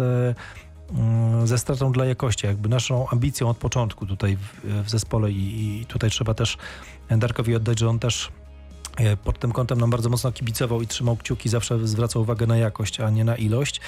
mm, 0.92 1.48
ze 1.48 1.58
stratą 1.58 1.92
dla 1.92 2.06
jakości. 2.06 2.48
Jakby 2.48 2.70
naszą 2.70 3.10
ambicją 3.10 3.50
od 3.50 3.58
początku 3.58 4.06
tutaj 4.06 4.38
w, 4.38 4.84
w 4.86 4.90
zespole 4.90 5.32
i, 5.32 5.82
i 5.82 5.86
tutaj 5.86 6.10
trzeba 6.10 6.34
też 6.34 6.58
Darkowi 7.18 7.56
oddać, 7.56 7.80
że 7.80 7.90
on 7.90 8.00
też 8.00 8.32
pod 9.24 9.40
tym 9.40 9.52
kątem 9.52 9.80
nam 9.80 9.90
bardzo 9.90 10.10
mocno 10.10 10.32
kibicował 10.32 10.82
i 10.82 10.88
trzymał 10.88 11.18
kciuki, 11.18 11.50
zawsze 11.50 11.88
zwracał 11.88 12.22
uwagę 12.22 12.48
na 12.48 12.58
jakość, 12.58 13.00
a 13.00 13.10
nie 13.10 13.24
na 13.24 13.36
ilość, 13.36 13.82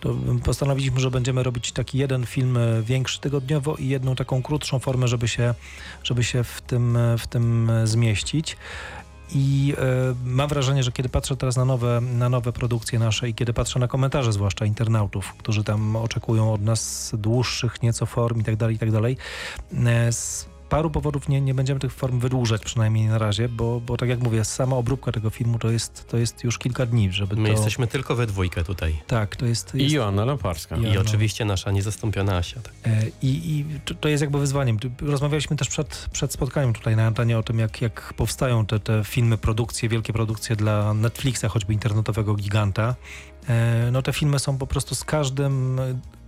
to 0.00 0.16
postanowiliśmy, 0.44 1.00
że 1.00 1.10
będziemy 1.10 1.42
robić 1.42 1.72
taki 1.72 1.98
jeden 1.98 2.26
film 2.26 2.56
e, 2.56 2.82
większy 2.82 3.20
tygodniowo 3.20 3.76
i 3.76 3.88
jedną 3.88 4.14
taką 4.14 4.42
krótszą 4.42 4.78
formę, 4.78 5.08
żeby 5.08 5.28
się, 5.28 5.54
żeby 6.04 6.24
się 6.24 6.44
w, 6.44 6.60
tym, 6.60 6.96
e, 6.96 7.18
w 7.18 7.26
tym 7.26 7.70
e, 7.70 7.86
zmieścić. 7.86 8.56
I 9.32 9.74
e, 9.78 10.14
mam 10.24 10.48
wrażenie, 10.48 10.82
że 10.82 10.92
kiedy 10.92 11.08
patrzę 11.08 11.36
teraz 11.36 11.56
na 11.56 11.64
nowe, 11.64 12.00
na 12.00 12.28
nowe 12.28 12.52
produkcje 12.52 12.98
nasze 12.98 13.28
i 13.28 13.34
kiedy 13.34 13.52
patrzę 13.52 13.78
na 13.78 13.88
komentarze, 13.88 14.32
zwłaszcza 14.32 14.64
internautów, 14.64 15.34
którzy 15.38 15.64
tam 15.64 15.96
oczekują 15.96 16.52
od 16.52 16.62
nas 16.62 17.12
dłuższych 17.18 17.82
nieco 17.82 18.06
form 18.06 18.40
i 18.40 18.44
tak 18.44 18.56
dalej, 18.56 18.76
i 18.76 18.78
tak 18.78 18.92
dalej, 18.92 19.16
e, 19.86 20.12
paru 20.68 20.90
powodów 20.90 21.28
nie, 21.28 21.40
nie 21.40 21.54
będziemy 21.54 21.80
tych 21.80 21.92
form 21.92 22.18
wydłużać, 22.20 22.62
przynajmniej 22.64 23.06
na 23.06 23.18
razie, 23.18 23.48
bo, 23.48 23.80
bo 23.80 23.96
tak 23.96 24.08
jak 24.08 24.20
mówię, 24.20 24.44
sama 24.44 24.76
obróbka 24.76 25.12
tego 25.12 25.30
filmu 25.30 25.58
to 25.58 25.70
jest, 25.70 26.08
to 26.08 26.16
jest 26.16 26.44
już 26.44 26.58
kilka 26.58 26.86
dni, 26.86 27.12
żeby 27.12 27.36
My 27.36 27.48
to... 27.48 27.52
jesteśmy 27.52 27.86
tylko 27.86 28.16
we 28.16 28.26
dwójkę 28.26 28.64
tutaj. 28.64 29.02
Tak, 29.06 29.36
to 29.36 29.46
jest... 29.46 29.74
I 29.74 29.82
jest 29.82 29.94
Joanna 29.94 30.24
Lamparska. 30.24 30.76
I 30.76 30.80
no. 30.94 31.00
oczywiście 31.00 31.44
nasza 31.44 31.70
niezastąpiona 31.70 32.36
Asia. 32.36 32.60
Tak. 32.60 32.72
E, 32.86 33.02
I, 33.22 33.28
I 33.58 33.64
to- 33.84 33.94
to 33.94 34.08
jest 34.08 34.20
jakby 34.20 34.38
wyzwaniem. 34.38 34.78
Rozmawialiśmy 35.02 35.56
też 35.56 35.68
przed, 35.68 36.08
przed 36.12 36.32
spotkaniem 36.32 36.72
tutaj 36.72 36.96
na 36.96 37.06
antenie 37.06 37.38
o 37.38 37.42
tym, 37.42 37.58
jak, 37.58 37.82
jak 37.82 38.14
powstają 38.16 38.66
te, 38.66 38.80
te 38.80 39.04
filmy, 39.04 39.38
produkcje, 39.38 39.88
wielkie 39.88 40.12
produkcje 40.12 40.56
dla 40.56 40.94
Netflixa, 40.94 41.44
choćby 41.48 41.72
internetowego 41.72 42.34
giganta. 42.34 42.94
E, 43.48 43.88
No 43.92 44.02
te 44.02 44.12
filmy 44.12 44.38
są 44.38 44.58
po 44.58 44.66
prostu 44.66 44.94
z 44.94 45.04
każdym 45.04 45.80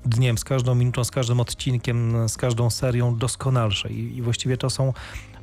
dniem, 0.05 0.39
z 0.39 0.45
każdą 0.45 0.75
minutą, 0.75 1.05
z 1.05 1.11
każdym 1.11 1.41
odcinkiem, 1.41 2.29
z 2.29 2.37
każdą 2.37 2.71
serią 2.71 3.17
doskonalsze. 3.17 3.91
I, 3.91 4.17
i 4.17 4.23
właściwie 4.23 4.57
to 4.57 4.71
są 4.71 4.93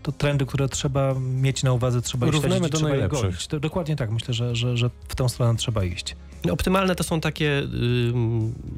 to 0.03 0.12
trendy, 0.12 0.45
które 0.45 0.70
trzeba 0.70 1.14
mieć 1.20 1.64
na 1.64 1.74
uwadze, 1.74 2.01
trzeba 2.01 2.26
je 2.26 2.32
Równamy 2.32 2.55
śledzić, 2.55 2.72
do 2.72 2.78
trzeba 2.78 2.89
je 2.89 2.97
najlepszych. 2.97 3.22
gonić. 3.22 3.47
To, 3.47 3.60
dokładnie 3.60 3.95
tak. 3.95 4.12
Myślę, 4.12 4.34
że, 4.34 4.55
że, 4.55 4.78
że 4.78 4.89
w 5.08 5.16
tą 5.16 5.30
stronę 5.30 5.58
trzeba 5.58 5.84
iść. 5.84 6.16
Optymalne 6.52 6.96
to 6.96 7.04
są 7.04 7.22
takie, 7.22 7.64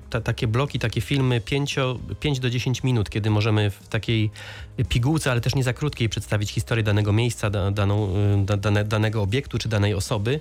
ta, 0.09 0.21
takie 0.21 0.47
bloki, 0.47 0.79
takie 0.79 1.01
filmy 1.01 1.41
5, 1.41 1.75
5 2.19 2.39
do 2.39 2.49
10 2.49 2.83
minut, 2.83 3.09
kiedy 3.09 3.29
możemy 3.29 3.69
w 3.69 3.87
takiej 3.87 4.31
pigułce, 4.89 5.31
ale 5.31 5.41
też 5.41 5.55
nie 5.55 5.63
za 5.63 5.73
krótkiej 5.73 6.09
przedstawić 6.09 6.51
historię 6.51 6.83
danego 6.83 7.13
miejsca, 7.13 7.49
da, 7.49 7.71
daną, 7.71 8.13
da, 8.45 8.57
dane, 8.57 8.85
danego 8.85 9.21
obiektu 9.21 9.57
czy 9.57 9.69
danej 9.69 9.93
osoby. 9.93 10.39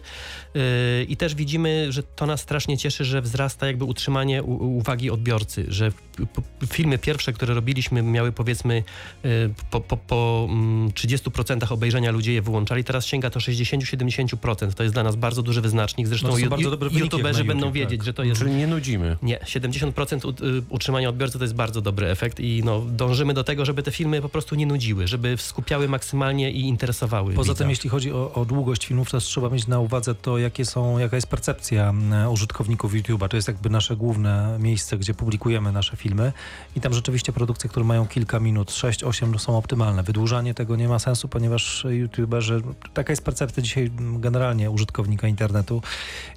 Yy, 0.54 0.62
I 1.08 1.16
też 1.16 1.34
widzimy, 1.34 1.92
że 1.92 2.02
to 2.02 2.26
nas 2.26 2.40
strasznie 2.40 2.78
cieszy, 2.78 3.04
że 3.04 3.22
wzrasta 3.22 3.66
jakby 3.66 3.84
utrzymanie 3.84 4.42
uwagi 4.42 5.10
odbiorcy, 5.10 5.64
że 5.68 5.92
filmy 6.66 6.98
pierwsze, 6.98 7.32
które 7.32 7.54
robiliśmy 7.54 8.02
miały 8.02 8.32
powiedzmy 8.32 8.84
yy, 9.24 9.30
po, 9.70 9.80
po, 9.80 9.96
po 9.96 10.46
mm, 10.50 10.90
30% 10.90 11.72
obejrzenia 11.72 12.10
ludzie 12.10 12.32
je 12.32 12.42
wyłączali, 12.42 12.84
teraz 12.84 13.06
sięga 13.06 13.30
to 13.30 13.40
60-70%. 13.40 14.72
To 14.72 14.82
jest 14.82 14.94
dla 14.94 15.02
nas 15.02 15.16
bardzo 15.16 15.42
duży 15.42 15.60
wyznacznik. 15.60 16.06
Zresztą 16.06 16.28
No 16.28 16.34
to 16.34 16.38
bardzo 17.17 17.17
youtuberzy 17.18 17.44
na 17.44 17.48
będą 17.48 17.66
YouTube, 17.66 17.74
wiedzieć, 17.74 17.98
tak. 17.98 18.06
że 18.06 18.14
to 18.14 18.24
jest... 18.24 18.40
Czyli 18.40 18.54
nie 18.54 18.66
nudzimy. 18.66 19.16
Nie, 19.22 19.38
70% 19.38 20.20
ut- 20.20 20.42
y, 20.42 20.62
utrzymania 20.68 21.08
odbiorcy 21.08 21.38
to 21.38 21.44
jest 21.44 21.54
bardzo 21.54 21.80
dobry 21.80 22.06
efekt 22.06 22.40
i 22.40 22.62
no, 22.64 22.80
dążymy 22.80 23.34
do 23.34 23.44
tego, 23.44 23.64
żeby 23.64 23.82
te 23.82 23.90
filmy 23.90 24.22
po 24.22 24.28
prostu 24.28 24.54
nie 24.54 24.66
nudziły, 24.66 25.06
żeby 25.06 25.36
skupiały 25.36 25.88
maksymalnie 25.88 26.50
i 26.50 26.60
interesowały 26.60 27.34
Poza 27.34 27.52
widza. 27.52 27.58
tym, 27.58 27.70
jeśli 27.70 27.90
chodzi 27.90 28.12
o, 28.12 28.32
o 28.34 28.44
długość 28.44 28.86
filmów, 28.86 29.10
też 29.10 29.24
trzeba 29.24 29.50
mieć 29.50 29.66
na 29.66 29.80
uwadze 29.80 30.14
to, 30.14 30.38
jakie 30.38 30.64
są, 30.64 30.98
jaka 30.98 31.16
jest 31.16 31.26
percepcja 31.26 31.94
użytkowników 32.30 32.94
YouTube'a. 32.94 33.28
To 33.28 33.36
jest 33.36 33.48
jakby 33.48 33.70
nasze 33.70 33.96
główne 33.96 34.56
miejsce, 34.60 34.98
gdzie 34.98 35.14
publikujemy 35.14 35.72
nasze 35.72 35.96
filmy 35.96 36.32
i 36.76 36.80
tam 36.80 36.94
rzeczywiście 36.94 37.32
produkcje, 37.32 37.70
które 37.70 37.84
mają 37.84 38.06
kilka 38.06 38.40
minut, 38.40 38.70
6-8 38.70 39.38
są 39.38 39.58
optymalne. 39.58 40.02
Wydłużanie 40.02 40.54
tego 40.54 40.76
nie 40.76 40.88
ma 40.88 40.98
sensu, 40.98 41.28
ponieważ 41.28 41.86
YouTuberzy, 41.90 42.62
taka 42.94 43.12
jest 43.12 43.24
percepcja 43.24 43.62
dzisiaj 43.62 43.90
generalnie 44.18 44.70
użytkownika 44.70 45.28
internetu, 45.28 45.82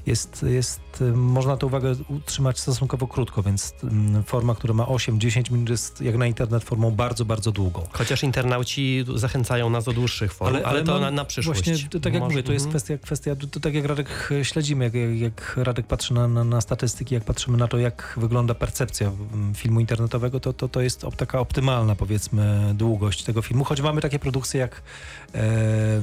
jest, 0.06 0.46
jest 0.50 0.61
y, 1.02 1.04
można 1.14 1.58
tę 1.58 1.66
uwagę 1.66 1.96
utrzymać 2.10 2.60
stosunkowo 2.60 3.08
krótko, 3.08 3.44
więc 3.44 3.74
mm, 3.84 4.24
forma, 4.24 4.56
która 4.56 4.74
ma 4.74 4.84
8-10 4.84 5.52
minut 5.52 5.70
jest 5.70 6.02
jak 6.02 6.18
na 6.18 6.28
internet 6.28 6.64
formą 6.64 6.92
bardzo, 6.92 7.26
bardzo 7.26 7.52
długą. 7.52 7.88
Chociaż 7.92 8.24
internauci 8.24 9.06
zachęcają 9.16 9.70
nas 9.70 9.86
do 9.86 9.94
dłuższych 9.94 10.34
form, 10.34 10.58
ale, 10.66 10.84
to 10.84 10.94
no, 10.94 11.00
na, 11.00 11.12
na 11.12 11.26
przyszłość. 11.26 11.64
Właśnie, 11.66 11.90
to, 11.90 12.00
tak 12.00 12.14
jak 12.14 12.24
Może- 12.24 12.34
mówię, 12.34 12.44
to 12.44 12.54
jest 12.54 12.66
mhm. 12.66 12.72
kwestia, 12.72 12.98
kwestia 12.98 13.36
to, 13.36 13.48
to 13.48 13.60
tak 13.60 13.74
jak 13.74 13.86
Radek 13.86 14.30
śledzimy, 14.44 14.84
jak, 14.84 14.94
jak, 15.20 15.58
Radek 15.58 15.88
patrzy 15.88 16.14
na, 16.14 16.28
na, 16.28 16.44
na 16.44 16.62
statystyki, 16.62 17.16
jak 17.16 17.24
patrzymy 17.24 17.58
na 17.58 17.68
to, 17.68 17.78
jak 17.78 18.14
wygląda 18.18 18.56
percepcja 18.56 19.12
mm, 19.34 19.54
filmu 19.56 19.80
internetowego, 19.80 20.40
to, 20.40 20.54
to, 20.54 20.68
to 20.68 20.82
jest 20.82 21.06
taka 21.18 21.40
optymalna, 21.40 21.96
powiedzmy, 21.96 22.74
długość 22.74 23.24
tego 23.24 23.42
filmu. 23.42 23.64
Choć 23.64 23.82
mamy 23.82 24.02
takie 24.02 24.20
produkcje 24.20 24.60
jak 24.60 24.82
e, 25.34 26.02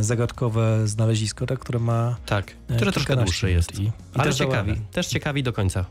Zagadkowe 0.00 0.88
Znalezisko, 0.88 1.46
tak, 1.46 1.58
które 1.58 1.78
ma 1.78 2.16
Tak, 2.26 2.54
e, 2.68 2.76
które 2.76 2.92
troszkę 2.92 3.16
dłuższe 3.16 3.50
jest. 3.50 3.80
I, 3.80 3.92
i 4.16 4.18
Ale 4.18 4.24
też 4.24 4.36
ciekawi, 4.36 4.74
też 4.92 5.06
ciekawi 5.06 5.42
do 5.42 5.52
końca. 5.52 5.84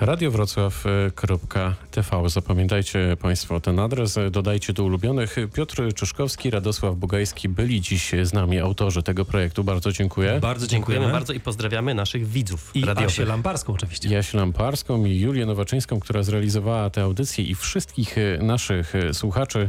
radiowrocław.tv. 0.00 2.28
Zapamiętajcie 2.28 3.16
Państwo 3.20 3.60
ten 3.60 3.78
adres, 3.78 4.18
dodajcie 4.30 4.72
do 4.72 4.84
ulubionych. 4.84 5.36
Piotr 5.54 5.94
Czyszkowski, 5.94 6.50
Radosław 6.50 6.96
Bugajski 6.96 7.48
byli 7.48 7.80
dziś 7.80 8.10
z 8.22 8.32
nami, 8.32 8.58
autorzy 8.58 9.02
tego 9.02 9.24
projektu. 9.24 9.64
Bardzo 9.64 9.92
dziękuję. 9.92 10.38
Bardzo 10.40 10.66
Dziękujemy 10.66 11.00
dziękujemy. 11.00 11.12
bardzo 11.12 11.32
i 11.32 11.40
pozdrawiamy 11.40 11.94
naszych 11.94 12.28
widzów 12.28 12.70
I 12.74 12.84
radiowych. 12.84 13.10
Asię 13.10 13.24
Lambarską 13.24 13.72
oczywiście. 13.72 14.08
Jasię 14.08 14.38
Lamparską 14.38 15.04
i 15.04 15.20
Julię 15.20 15.46
Nowaczyńską, 15.46 16.00
która 16.00 16.22
zrealizowała 16.22 16.90
tę 16.90 17.02
audycję 17.02 17.44
i 17.44 17.54
wszystkich 17.54 18.16
naszych 18.40 18.92
słuchaczy. 19.12 19.68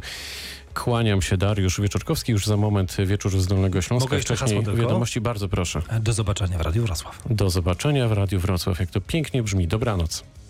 Kłaniam 0.73 1.21
się, 1.21 1.37
Dariusz 1.37 1.81
Wieczorkowski, 1.81 2.31
już 2.31 2.45
za 2.45 2.57
moment 2.57 2.97
wieczór 3.05 3.39
z 3.39 3.47
Dolnego 3.47 3.81
Śląska. 3.81 4.05
Mogę 4.05 4.17
jeszcze 4.17 4.35
Wcześniej 4.35 4.63
wiadomości, 4.63 5.21
bardzo 5.21 5.49
proszę. 5.49 5.81
Do 5.99 6.13
zobaczenia 6.13 6.57
w 6.57 6.61
Radiu 6.61 6.83
Wrocław. 6.85 7.21
Do 7.29 7.49
zobaczenia 7.49 8.07
w 8.07 8.11
Radiu 8.11 8.39
Wrocław. 8.39 8.79
Jak 8.79 8.89
to 8.89 9.01
pięknie 9.01 9.43
brzmi. 9.43 9.67
Dobranoc. 9.67 10.23